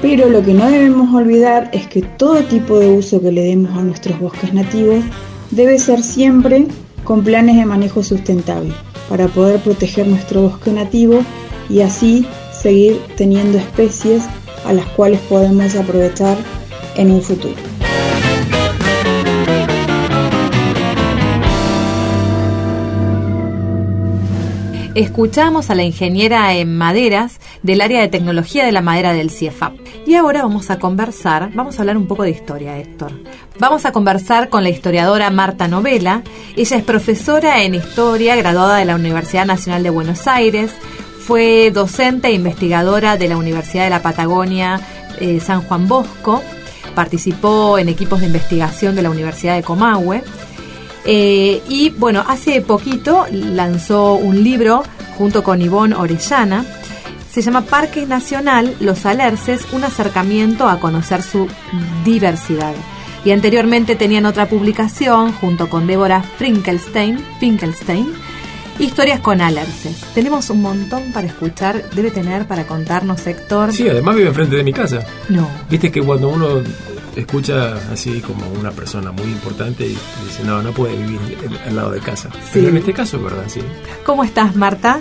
[0.00, 3.76] Pero lo que no debemos olvidar es que todo tipo de uso que le demos
[3.76, 5.04] a nuestros bosques nativos
[5.50, 6.66] debe ser siempre
[7.02, 8.72] con planes de manejo sustentable
[9.08, 11.20] para poder proteger nuestro bosque nativo
[11.68, 14.24] y así seguir teniendo especies
[14.64, 16.36] a las cuales podemos aprovechar
[16.96, 17.68] en un futuro.
[24.98, 29.74] Escuchamos a la ingeniera en maderas del área de tecnología de la madera del CIEFAP.
[30.08, 33.12] Y ahora vamos a conversar, vamos a hablar un poco de historia, Héctor.
[33.60, 36.22] Vamos a conversar con la historiadora Marta Novela.
[36.56, 40.72] Ella es profesora en historia, graduada de la Universidad Nacional de Buenos Aires.
[41.28, 44.80] Fue docente e investigadora de la Universidad de la Patagonia
[45.20, 46.42] eh, San Juan Bosco.
[46.94, 50.24] Participó en equipos de investigación de la Universidad de Comahue.
[51.04, 54.84] Eh, y bueno, hace poquito lanzó un libro
[55.18, 56.64] junto con Ivonne Orellana.
[57.30, 61.46] Se llama Parque Nacional Los Alerces, un acercamiento a conocer su
[62.06, 62.72] diversidad.
[63.22, 68.14] Y anteriormente tenían otra publicación junto con Débora Finkelstein, Finkelstein
[68.78, 70.00] Historias con alerces.
[70.14, 73.72] Tenemos un montón para escuchar, debe tener para contarnos, Héctor.
[73.72, 75.04] Sí, además vive enfrente de mi casa.
[75.28, 75.48] No.
[75.68, 76.62] Viste que cuando uno
[77.16, 81.18] escucha así como una persona muy importante y dice, no, no puede vivir
[81.66, 82.30] al lado de casa.
[82.30, 82.50] Sí.
[82.54, 83.42] Pero en este caso, ¿verdad?
[83.48, 83.60] Sí.
[84.06, 85.00] ¿Cómo estás, Marta?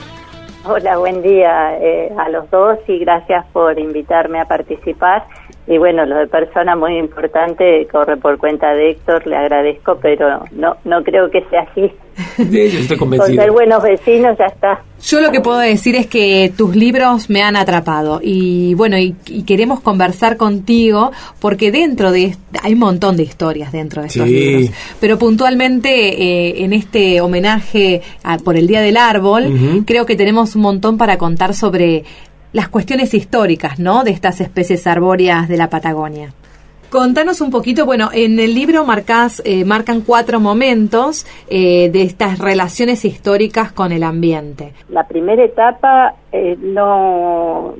[0.65, 5.27] Hola, buen día eh, a los dos y gracias por invitarme a participar.
[5.67, 10.45] Y bueno, lo de persona muy importante corre por cuenta de Héctor, le agradezco, pero
[10.53, 11.91] no no creo que sea así.
[12.37, 13.43] estoy Con convencido.
[13.43, 14.81] ser buenos vecinos ya está.
[15.03, 19.13] Yo lo que puedo decir es que tus libros me han atrapado y bueno, y,
[19.27, 24.25] y queremos conversar contigo porque dentro de hay un montón de historias dentro de estos
[24.27, 24.33] Sí.
[24.33, 30.15] libros, pero puntualmente eh, en este homenaje a- por el Día del Árbol, creo que
[30.15, 32.03] tenemos un montón para contar sobre
[32.57, 34.03] las cuestiones históricas, ¿no?
[34.03, 36.33] De estas especies arbóreas de la Patagonia.
[36.89, 42.39] Contanos un poquito, bueno, en el libro marcas, eh, marcan cuatro momentos eh, de estas
[42.39, 44.73] relaciones históricas con el ambiente.
[44.89, 47.75] La primera etapa eh, no,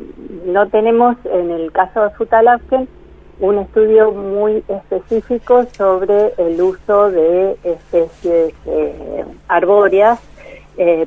[0.46, 2.88] no tenemos, en el caso de Futalafken,
[3.40, 10.20] un estudio muy específico sobre el uso de especies eh, arbóreas,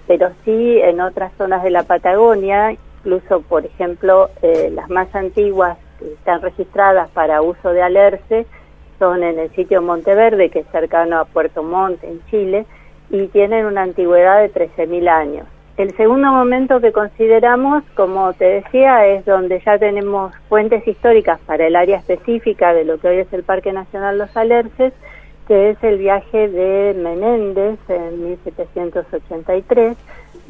[0.08, 5.78] pero sí en otras zonas de la Patagonia, incluso, por ejemplo, eh, las más antiguas
[5.98, 8.46] que están registradas para uso de alerce
[8.98, 12.66] son en el sitio Monteverde, que es cercano a Puerto Montt, en Chile,
[13.10, 15.46] y tienen una antigüedad de 13.000 años.
[15.76, 21.66] El segundo momento que consideramos, como te decía, es donde ya tenemos fuentes históricas para
[21.66, 24.92] el área específica de lo que hoy es el Parque Nacional Los Alerces,
[25.48, 29.96] que es el viaje de Menéndez en 1783,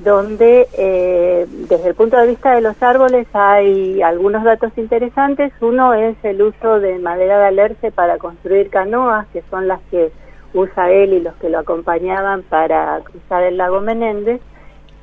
[0.03, 5.53] donde eh, desde el punto de vista de los árboles hay algunos datos interesantes.
[5.61, 10.11] Uno es el uso de madera de alerce para construir canoas, que son las que
[10.55, 14.41] usa él y los que lo acompañaban para cruzar el lago Menéndez.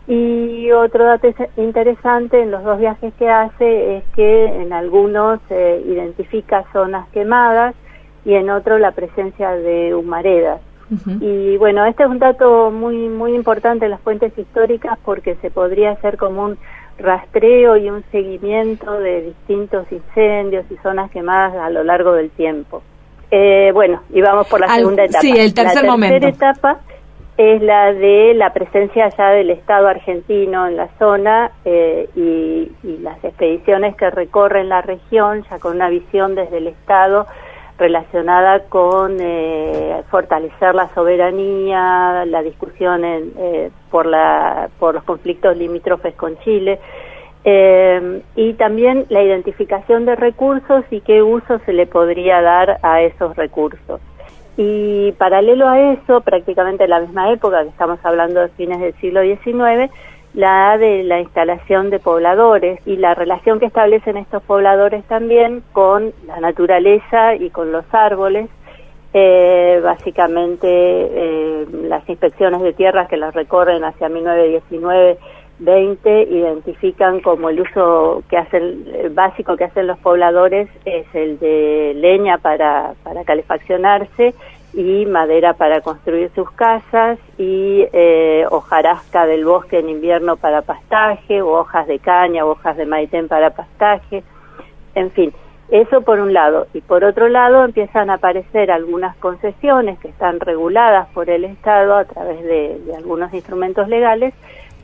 [0.08, 1.28] Y otro dato
[1.58, 7.76] interesante en los dos viajes que hace es que en algunos eh, identifica zonas quemadas
[8.26, 10.62] y en otro la presencia de humaredas.
[11.20, 15.52] Y bueno, este es un dato muy muy importante en las fuentes históricas porque se
[15.52, 16.58] podría hacer como un
[16.98, 22.82] rastreo y un seguimiento de distintos incendios y zonas quemadas a lo largo del tiempo.
[23.32, 25.20] Eh, bueno, y vamos por la Al- segunda etapa.
[25.22, 26.14] sí, el tercer la momento.
[26.20, 26.80] tercera etapa
[27.38, 32.98] es la de la presencia ya del Estado argentino en la zona eh, y, y
[33.04, 37.28] las expediciones que recorren la región ya con una visión desde el Estado
[37.78, 45.56] relacionada con eh, fortalecer la soberanía, la discusión en, eh, por, la, por los conflictos
[45.56, 46.80] limítrofes con Chile
[47.50, 53.02] eh, y también la identificación de recursos y qué uso se le podría dar a
[53.02, 54.02] esos recursos.
[54.58, 58.94] Y paralelo a eso, prácticamente en la misma época, que estamos hablando de fines del
[58.96, 59.90] siglo XIX,
[60.34, 66.14] la de la instalación de pobladores y la relación que establecen estos pobladores también con
[66.26, 68.50] la naturaleza y con los árboles.
[69.14, 75.18] Eh, básicamente eh, las inspecciones de tierras que las recorren hacia 1919
[75.60, 81.40] 20 identifican como el uso que hacen el básico que hacen los pobladores es el
[81.40, 84.36] de leña para, para calefaccionarse
[84.78, 91.42] y madera para construir sus casas y eh, hojarasca del bosque en invierno para pastaje
[91.42, 94.24] o hojas de caña o hojas de maitén para pastaje
[94.94, 95.34] en fin
[95.70, 100.40] eso por un lado y por otro lado empiezan a aparecer algunas concesiones que están
[100.40, 104.36] reguladas por el Estado a través de, algunos instrumentos legales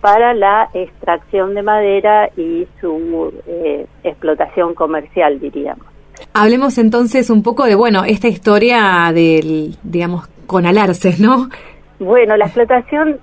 [0.02, 5.93] para la extracción de madera y su eh, explotación comercial, diríamos.
[6.34, 11.50] Hablemos entonces un poco de, bueno, esta historia del, digamos, con alarces, ¿no?
[12.00, 13.20] Bueno, la explotación,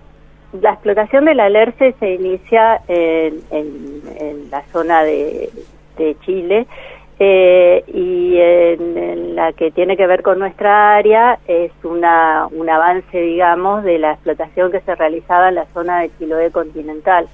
[0.60, 5.48] la explotación del alerce se inicia en, en- la zona de,
[5.96, 6.66] de Chile
[7.20, 12.68] eh, y en, en la que tiene que ver con nuestra área es una, un
[12.68, 17.28] avance, digamos, de la explotación que se realizaba en la zona de Chiloé continental.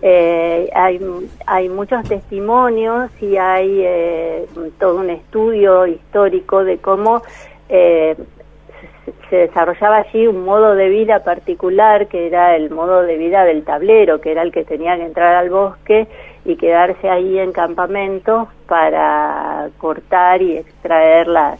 [0.00, 0.70] Eh,
[1.46, 4.46] hay, muchos testimonios y hay eh,
[4.78, 7.22] todo un estudio histórico de cómo
[7.68, 8.14] eh,
[9.28, 13.64] se- desarrollaba allí un modo de vida particular que era el modo de vida del
[13.64, 16.06] tablero, que era el que tenía que entrar al bosque
[16.44, 21.58] y quedarse ahí en campamentos para cortar y extraer las,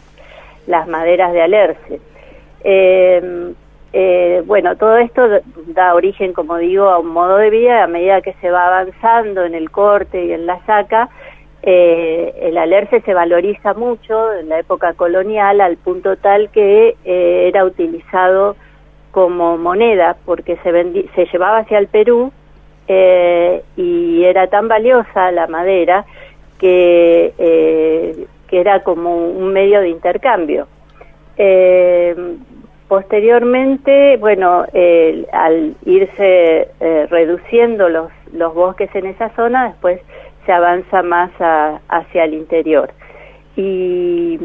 [0.65, 1.99] las maderas de alerce.
[3.91, 5.27] Eh, bueno, todo esto
[5.67, 7.83] da origen, como digo, a un modo de vida.
[7.83, 11.09] A medida que se va avanzando en el corte y en la saca,
[11.61, 17.47] eh, el alerce se valoriza mucho en la época colonial al punto tal que eh,
[17.47, 18.55] era utilizado
[19.11, 20.71] como moneda porque se,
[21.15, 22.31] se llevaba hacia el Perú
[22.87, 26.05] eh, y era tan valiosa la madera
[26.59, 30.67] que, eh, que era como un medio de intercambio.
[32.89, 40.01] Posteriormente, bueno, eh, al irse eh, reduciendo los, los bosques en esa zona, después
[40.47, 41.29] se avanza más
[41.87, 42.89] hacia el interior.
[43.55, 44.39] Y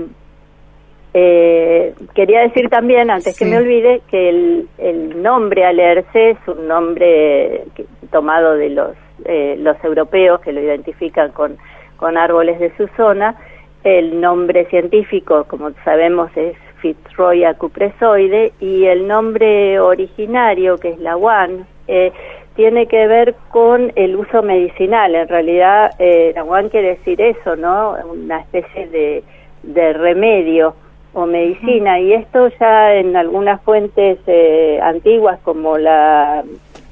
[1.14, 6.68] eh, quería decir también, antes que me olvide, que el, el nombre Alerce es un
[6.68, 7.64] nombre
[8.10, 11.56] tomado de los, eh, los europeos que lo identifican con,
[11.96, 13.36] con árboles de su zona.
[13.84, 21.16] El nombre científico, como sabemos, es Fitzroya cupresoide y el nombre originario, que es la
[21.16, 22.12] WAN, eh,
[22.56, 25.14] tiene que ver con el uso medicinal.
[25.14, 27.96] En realidad, eh, la WAN quiere decir eso, ¿no?
[28.12, 29.24] Una especie de,
[29.62, 30.74] de remedio
[31.14, 36.44] o medicina y esto ya en algunas fuentes eh, antiguas como la,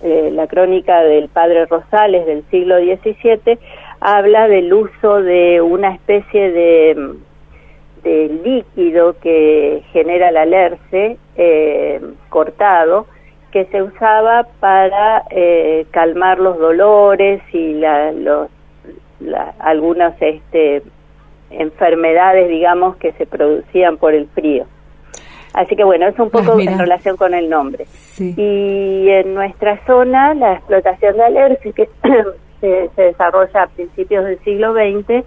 [0.03, 3.59] eh, la crónica del padre Rosales del siglo XVII
[4.01, 7.14] habla del uso de una especie de,
[8.03, 13.07] de líquido que genera el alerce eh, cortado
[13.53, 15.24] que se usaba para
[15.90, 18.48] calmar los dolores y la, los,
[19.20, 20.82] la, algunas este,
[21.50, 24.64] enfermedades, digamos, que se producían por el frío.
[25.55, 27.86] Así que bueno, es un poco ah, en relación con el nombre.
[28.18, 31.88] Y en nuestra zona, la explotación de alerce, que
[32.61, 35.24] se, desarrolla a principios del siglo XX,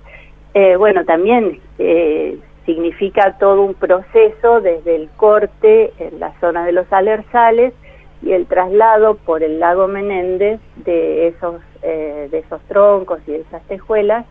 [0.55, 6.71] eh, bueno, también eh, significa todo un proceso desde el corte en la zona de
[6.71, 7.73] los alerzales
[8.21, 13.39] y el traslado por el lago Menéndez de esos, eh, de esos troncos y de
[13.41, 14.25] esas tejuelas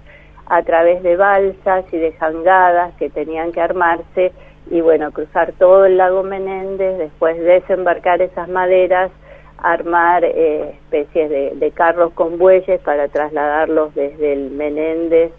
[0.46, 4.32] a través de balsas y de jangadas que tenían que armarse
[4.70, 9.10] y bueno, cruzar todo el lago Menéndez, después desembarcar esas maderas,
[9.58, 15.32] armar eh, especies de, carros con bueyes para trasladarlos desde el Menéndez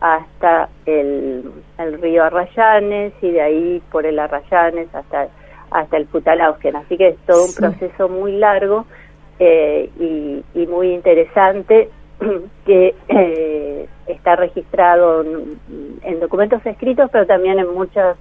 [0.00, 1.44] hasta el,
[2.00, 5.28] río Arrayanes y de ahí por el Arrayanes hasta,
[5.70, 6.76] hasta el Putalaugen.
[6.76, 8.86] Así que es todo un proceso muy largo
[9.38, 11.90] eh, y, y muy interesante
[12.66, 15.22] que eh, está registrado
[16.02, 18.16] en, documentos escritos, pero también en muchos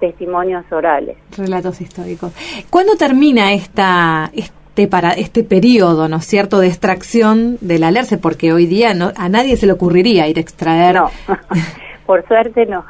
[0.00, 1.16] testimonios orales.
[1.36, 2.32] Relatos históricos.
[2.70, 4.30] ¿Cuándo termina esta,
[4.72, 9.12] este, para, este periodo, ¿no es cierto?, de extracción del alerce, porque hoy día no,
[9.18, 10.94] a nadie se le ocurriría ir a extraer.
[10.94, 11.10] No,
[12.06, 12.82] por suerte no.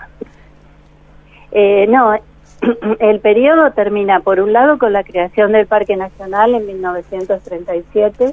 [1.50, 2.14] Eh, no,
[3.00, 8.32] el periodo termina, por un lado, con la creación del Parque Nacional en 1937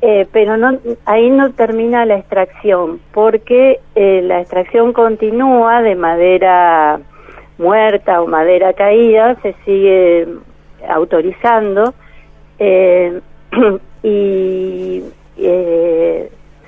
[0.00, 6.98] eh, pero no, ahí no termina la extracción, porque eh, la extracción continúa de madera
[7.58, 10.28] muerta o madera caída, se sigue
[10.88, 11.94] autorizando
[12.58, 13.20] eh,
[14.02, 15.02] y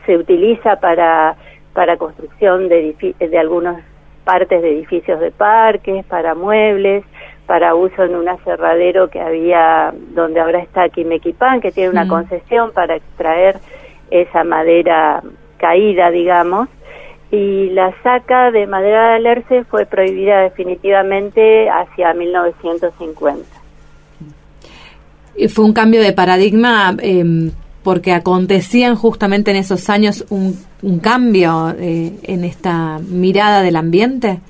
[0.06, 1.36] se utiliza para,
[1.74, 3.82] para construcción de, de algunas
[4.24, 7.04] partes de edificios de parques, para muebles,
[7.46, 12.72] para uso en un aserradero que había donde ahora está Quimequipán, que tiene una concesión
[12.72, 13.56] para extraer
[14.10, 15.22] esa madera
[15.58, 16.68] caída, digamos,
[17.30, 23.55] y la saca de madera de alerce fue prohibida definitivamente hacia 1950.
[25.36, 27.50] Y fue un cambio de paradigma eh,
[27.82, 34.40] porque acontecían justamente en esos años un, un cambio eh, en esta mirada del ambiente.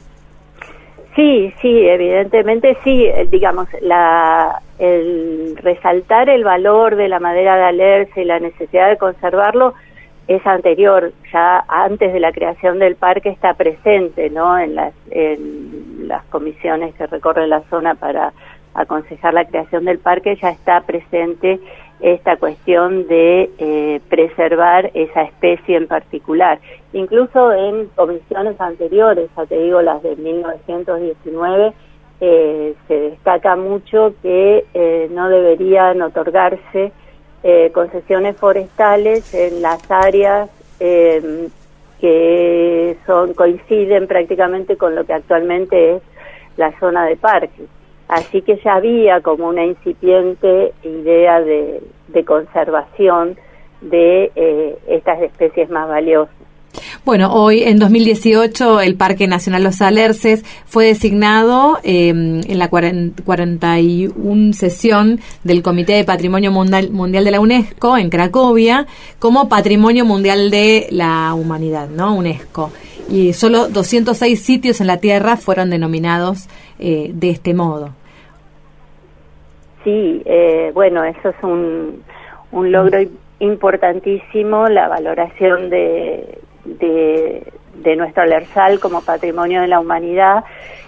[1.14, 7.64] Sí, sí, evidentemente sí, eh, digamos, la, el resaltar el valor de la madera de
[7.64, 9.74] alerce y la necesidad de conservarlo
[10.28, 14.58] es anterior, ya antes de la creación del parque está presente, ¿no?
[14.58, 18.32] En las, en las comisiones que recorren la zona para
[18.76, 21.60] aconsejar la creación del parque ya está presente
[22.00, 26.58] esta cuestión de eh, preservar esa especie en particular.
[26.92, 31.72] Incluso en comisiones anteriores, ya te digo las de 1919,
[32.20, 36.92] eh, se destaca mucho que eh, no deberían otorgarse
[37.72, 40.50] concesiones forestales en las áreas
[42.00, 46.02] que son coinciden prácticamente con lo que actualmente es
[46.56, 47.68] la zona de parques.
[48.08, 51.80] Así que ya había como una incipiente idea de,
[52.24, 53.36] conservación
[53.82, 56.34] de eh, estas especies más valiosas.
[57.04, 64.52] Bueno, hoy en 2018 el Parque Nacional Los Alerces fue designado em, en la 41
[64.52, 68.86] sesión del Comité de Patrimonio Mundial, de la UNESCO en Cracovia
[69.18, 72.14] como Patrimonio Mundial de la Humanidad, ¿no?
[72.14, 72.72] UNESCO.
[73.08, 76.48] Y solo 206 sitios en la Tierra fueron denominados
[76.78, 77.90] eh, de este modo.
[79.84, 82.02] Sí, eh, bueno, eso es un,
[82.52, 82.98] un logro
[83.38, 90.44] importantísimo, la valoración de, de, nuestro Lersal como patrimonio de la humanidad,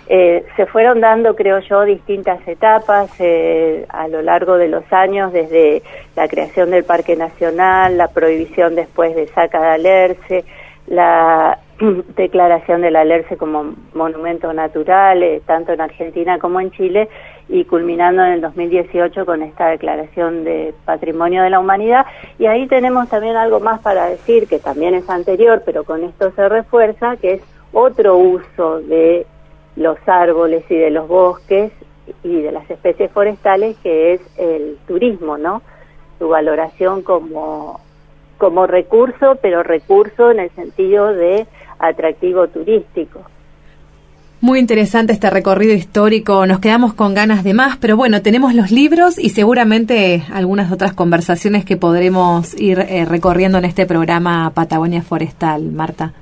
[0.08, 5.32] eh, se fueron dando, creo yo, distintas etapas eh, a lo largo de los años,
[5.32, 5.82] desde
[6.16, 10.44] la creación del Parque Nacional, la prohibición después de Saca de Alerce,
[10.86, 11.58] la
[12.16, 17.08] declaración del Alerce como monumento natural, eh, tanto en Argentina como en Chile,
[17.48, 22.04] y culminando en el 2018 con esta declaración de Patrimonio de la Humanidad.
[22.38, 26.30] Y ahí tenemos también algo más para decir, que también es anterior, pero con esto
[26.32, 29.26] se refuerza, que es otro uso de
[29.76, 31.72] los árboles y de los bosques
[32.22, 35.62] y de las especies forestales, que es el turismo, ¿no?
[36.18, 37.80] Su valoración como,
[38.38, 41.46] como recurso, pero recurso en el sentido de
[41.78, 43.20] atractivo turístico.
[44.40, 48.70] Muy interesante este recorrido histórico, nos quedamos con ganas de más, pero bueno, tenemos los
[48.70, 55.02] libros y seguramente algunas otras conversaciones que podremos ir eh, recorriendo en este programa Patagonia
[55.02, 56.12] Forestal, Marta.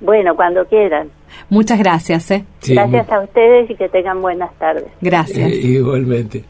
[0.00, 1.08] Bueno, cuando quieran.
[1.50, 2.32] Muchas gracias.
[2.32, 2.44] ¿eh?
[2.66, 4.88] gracias a ustedes y que tengan buenas tardes.
[5.00, 5.52] Gracias.
[5.52, 6.44] Eh, igualmente.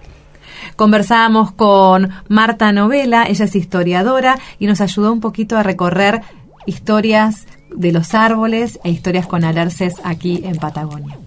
[0.76, 6.22] Conversábamos con Marta Novela, ella es historiadora y nos ayudó un poquito a recorrer
[6.66, 11.18] historias de los árboles e historias con alerces aquí en Patagonia.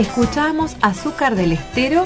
[0.00, 2.04] Escuchamos Azúcar del Estero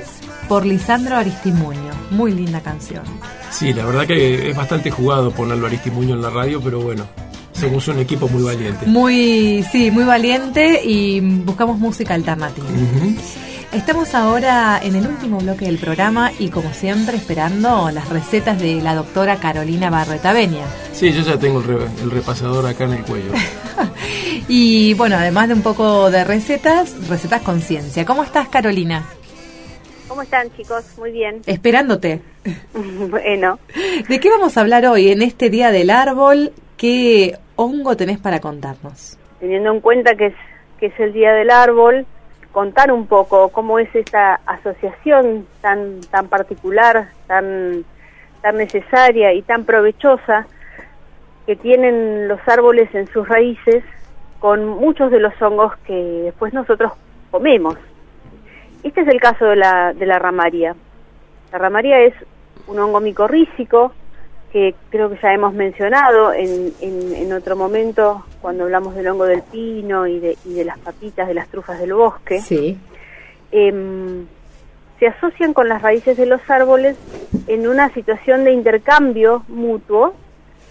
[0.49, 1.91] por Lisandro Aristimuño.
[2.13, 3.03] Muy linda canción.
[3.51, 7.05] Sí, la verdad que es bastante jugado ponerlo Aristimuño en la radio, pero bueno,
[7.53, 8.87] somos un equipo muy valiente.
[8.87, 12.65] Muy, sí, muy valiente y buscamos música alternativa.
[12.69, 13.17] Ujú.
[13.73, 18.81] Estamos ahora en el último bloque del programa y como siempre esperando las recetas de
[18.81, 20.65] la doctora Carolina Barreta Benia.
[20.93, 23.33] Sí, yo ya tengo el, re- el repasador acá en el cuello.
[24.53, 28.05] Y bueno, además de un poco de recetas, recetas con ciencia.
[28.05, 29.05] ¿Cómo estás Carolina?
[30.09, 30.99] ¿Cómo están chicos?
[30.99, 31.41] Muy bien.
[31.47, 32.21] Esperándote.
[32.75, 33.61] bueno,
[34.09, 36.51] ¿De qué vamos a hablar hoy en este Día del Árbol?
[36.77, 39.17] ¿Qué hongo tenés para contarnos?
[39.39, 40.35] teniendo en cuenta que es,
[40.81, 42.05] que es el Día del Árbol,
[42.51, 47.85] contar un poco cómo es esta asociación tan, tan particular, tan,
[48.43, 50.49] tan necesaria y tan provechosa
[51.47, 53.85] que tienen los árboles en sus raíces
[54.41, 56.93] con muchos de los hongos que después nosotros
[57.31, 57.77] comemos.
[58.83, 60.75] Este es el caso de la, de la ramaria.
[61.53, 62.15] La ramaria es
[62.67, 63.93] un hongo micorrícico
[64.53, 69.25] que creo que ya hemos mencionado en, en, en otro momento cuando hablamos del hongo
[69.25, 72.41] del pino y de, y de las papitas, de las trufas del bosque.
[72.41, 72.77] Sí.
[73.53, 74.27] Em,
[74.99, 76.97] se asocian con las raíces de los árboles
[77.47, 80.15] en una situación de intercambio mutuo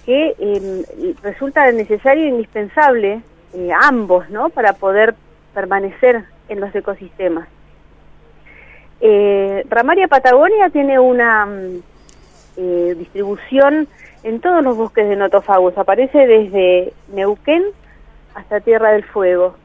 [0.05, 3.21] que em, resulta necesario e indispensable
[3.53, 4.49] eh, ambos, ¿no?
[4.49, 5.15] Para poder
[5.53, 7.47] permanecer en los ecosistemas.
[9.01, 11.81] Eh, Ramaria Patagonia tiene una mm,
[12.57, 13.87] eh, distribución
[14.23, 15.77] en todos los bosques de notofagus.
[15.77, 17.63] Aparece desde Neuquén
[18.35, 19.55] hasta Tierra del Fuego.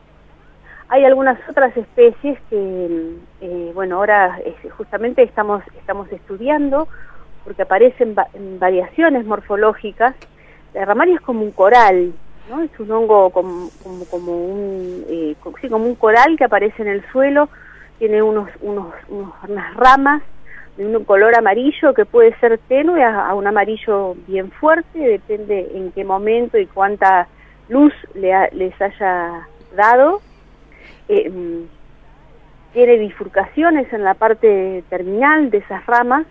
[0.89, 4.39] Hay algunas otras especies que, eh, bueno, ahora
[4.77, 6.87] justamente estamos, estamos estudiando
[7.43, 10.15] porque aparecen va- en variaciones morfológicas.
[10.73, 12.13] La ramaria es como un coral,
[12.47, 13.71] Es un hongo como,
[14.11, 17.49] como, un, eh, sí, como un coral que aparece en el suelo,
[17.99, 20.23] tiene unos, unos, unos- unas ramas
[20.77, 25.93] de un color amarillo que puede ser tenue a, un amarillo bien fuerte, depende en
[25.93, 27.29] qué momento y cuánta
[27.69, 30.21] luz le ha- les haya dado.
[31.09, 31.31] Eh,
[32.73, 36.27] tiene bifurcaciones en la parte terminal de esas ramas,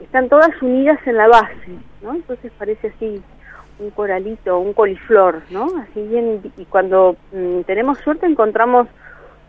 [0.00, 1.68] están todas unidas en la base,
[2.02, 2.14] ¿no?
[2.14, 3.22] Entonces parece así
[3.82, 5.66] un coralito, un coliflor, ¿no?
[5.82, 8.86] Así bien, y cuando mm, tenemos suerte encontramos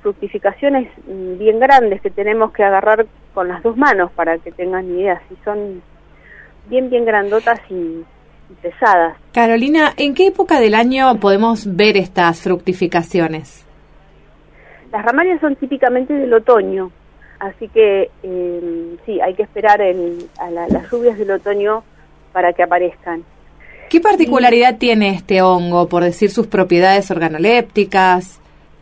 [0.02, 4.86] fructificaciones mm, bien grandes que tenemos que agarrar con las dos manos para que tengan
[4.90, 5.82] idea, si son
[6.68, 9.16] bien, bien grandotas y, y pesadas.
[9.34, 13.66] Carolina, ¿en qué época del año podemos ver estas fructificaciones?
[14.92, 16.92] Las ramarias son típicamente del otoño,
[17.40, 21.84] así que eh, sí, hay que esperar el- a la- las lluvias del otoño
[22.32, 23.24] para que aparezcan.
[23.94, 28.40] ¿Qué particularidad tiene este hongo, por decir sus propiedades organolépticas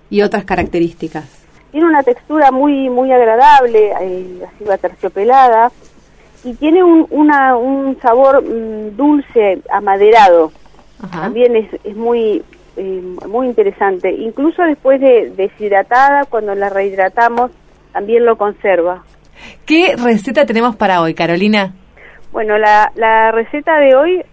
[0.10, 1.26] y otras características?
[1.72, 5.70] Tiene una textura muy muy agradable, eh, así va terciopelada,
[6.46, 10.54] y tiene un, una, un sabor mm, dulce, amaderado.
[11.12, 12.42] También es, es muy
[12.78, 14.14] eh, muy interesante.
[14.14, 17.52] Incluso después de deshidratada, cuando la rehidratamos,
[17.92, 19.04] también lo conserva.
[19.66, 21.74] ¿Qué receta tenemos para hoy, Carolina?
[22.32, 24.24] Bueno, la, la receta de hoy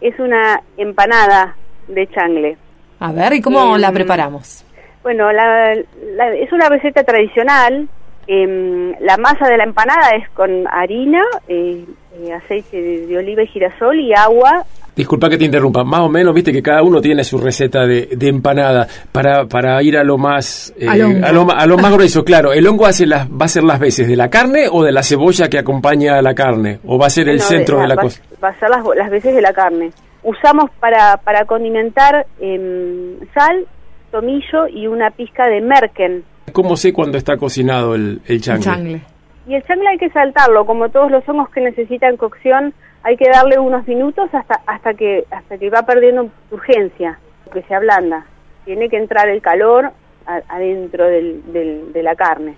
[0.00, 1.56] es una empanada
[1.88, 2.56] de changle.
[3.00, 4.64] A ver, ¿y cómo Em, la preparamos?
[5.02, 5.74] Bueno, la,
[6.16, 7.88] la- es una receta tradicional.
[8.26, 11.84] Em, la masa de la empanada es con harina, eh,
[12.20, 14.64] eh, aceite de, de oliva y girasol y agua.
[14.98, 18.06] Disculpa que te interrumpa, más o menos, viste que cada uno tiene su receta de,
[18.16, 20.96] de empanada para, para ir a lo más eh, a,
[21.30, 22.52] lo, a lo más grueso, claro.
[22.52, 25.04] ¿El hongo hace las, va a ser las veces de la carne o de la
[25.04, 26.80] cebolla que acompaña a la carne?
[26.84, 28.20] ¿O va a ser el centro de la va, cosa?
[28.42, 29.92] va a ser las, las veces de la carne.
[30.24, 33.66] Usamos para, para condimentar em, sal,
[34.10, 36.24] tomillo y una pizca de merken.
[36.52, 39.00] ¿Cómo sé cuando está cocinado el, el changle?
[39.46, 42.74] Y el changle hay que saltarlo, como todos los hongos que necesitan cocción,
[43.08, 47.18] hay que darle unos minutos hasta hasta que hasta que va perdiendo urgencia,
[47.52, 48.26] que se ablanda.
[48.64, 49.90] Tiene que entrar el calor
[50.48, 52.54] adentro del, del- de la carne.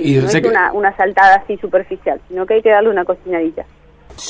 [0.00, 3.04] Y, no es que- una, una saltada así superficial, sino que hay que darle una
[3.04, 3.64] cocinadita.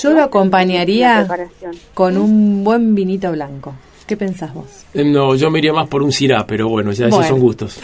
[0.00, 1.26] Yo lo acompañaría
[1.94, 3.74] con un buen vinito blanco.
[4.06, 4.84] ¿Qué pensás vos?
[4.94, 7.16] Eh, No, yo me iría más por un sirá, pero bueno, ya Bueno.
[7.16, 7.80] esos son gustos.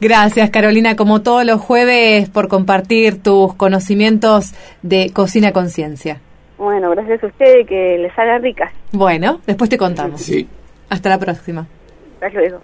[0.00, 6.20] Gracias, Carolina, como todos los jueves, por compartir tus conocimientos de cocina conciencia.
[6.58, 8.72] Bueno, gracias a ustedes que les hagan ricas.
[8.92, 10.20] Bueno, después te contamos.
[10.20, 10.48] Sí.
[10.88, 11.66] Hasta la próxima.
[12.20, 12.60] Hasta luego.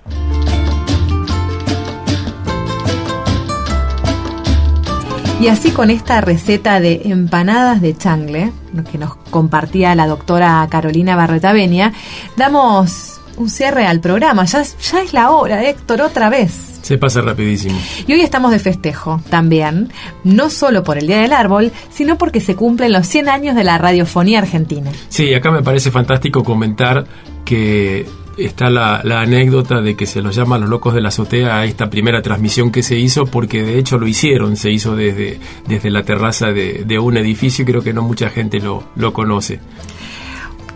[5.41, 10.65] Y así con esta receta de empanadas de changle, lo que nos compartía la doctora
[10.71, 11.93] Carolina Barretavenia,
[12.37, 14.45] damos un cierre al programa.
[14.45, 16.53] Ya, es- ya es la hora, Héctor, otra vez.
[16.83, 17.79] Se pasa rapidísimo.
[18.07, 19.93] Y hoy estamos de festejo también,
[20.25, 23.63] no solo por el Día del Árbol, sino porque se cumplen los 100 años de
[23.65, 24.91] la radiofonía argentina.
[25.09, 27.05] Sí, acá me parece fantástico comentar
[27.45, 28.05] que
[28.37, 31.65] está la, la anécdota de que se los llama los locos de la azotea a
[31.67, 35.91] esta primera transmisión que se hizo, porque de hecho lo hicieron, se hizo desde, desde
[35.91, 39.61] la terraza de, de un edificio y creo que no mucha gente lo, lo conoce.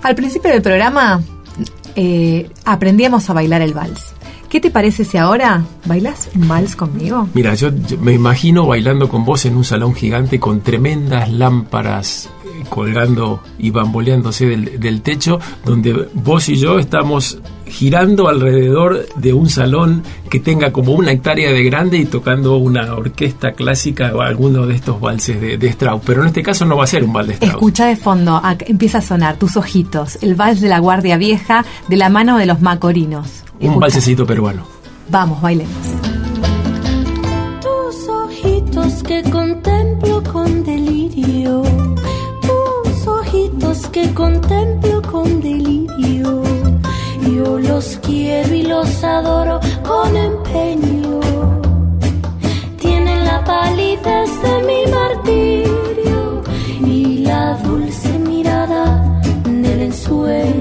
[0.03, 1.21] Al principio del programa
[1.97, 4.15] eh, aprendíamos a bailar el vals.
[4.49, 7.29] ¿Qué te parece si ahora bailas un vals conmigo?
[7.35, 7.71] Mira, yo,
[8.01, 13.71] me imagino bailando con vos en un salón gigante con tremendas lámparas eh, colgando y
[13.71, 20.73] bamboleándose del techo, donde vos y yo estamos girando alrededor de un salón que tenga
[20.73, 25.41] como una hectárea de grande y tocando una orquesta clásica o alguno de estos valses
[25.41, 26.03] de, de Strauss.
[26.05, 27.55] Pero en este caso no va a ser un vals de Strauss.
[27.55, 31.97] Escucha de fondo, empieza a sonar tus ojitos, el vals de la Guardia Vieja de
[31.97, 33.45] la mano de los macorinos.
[33.61, 34.67] Un valsecito peruano.
[35.09, 35.73] Vamos, bailemos.
[37.61, 41.63] Tus ojitos que contemplo con delirio.
[42.43, 45.86] Tus ojitos que contemplo con delirio.
[47.37, 51.21] Yo los quiero y los adoro con empeño.
[52.81, 56.43] Tienen la palidez de mi martirio
[56.81, 60.56] y la dulce mirada del ensueño.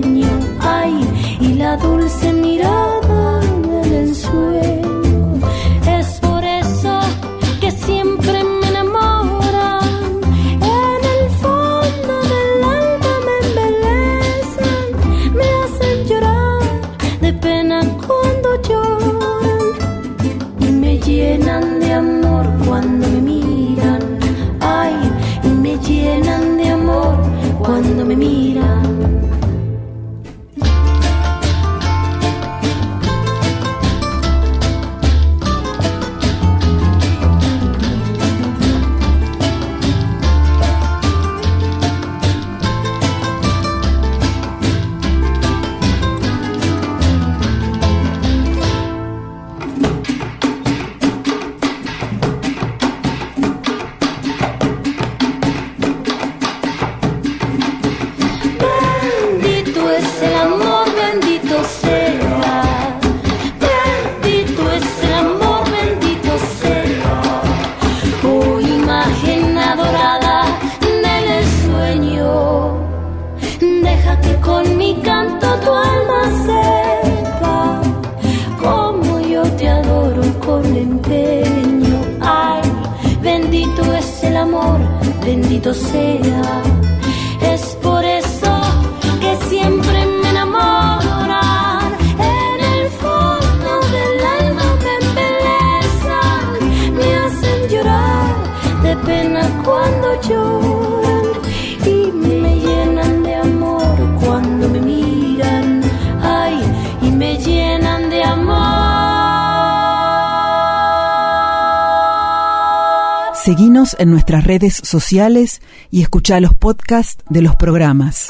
[114.60, 118.30] redes sociales y escucha los podcasts de los programas.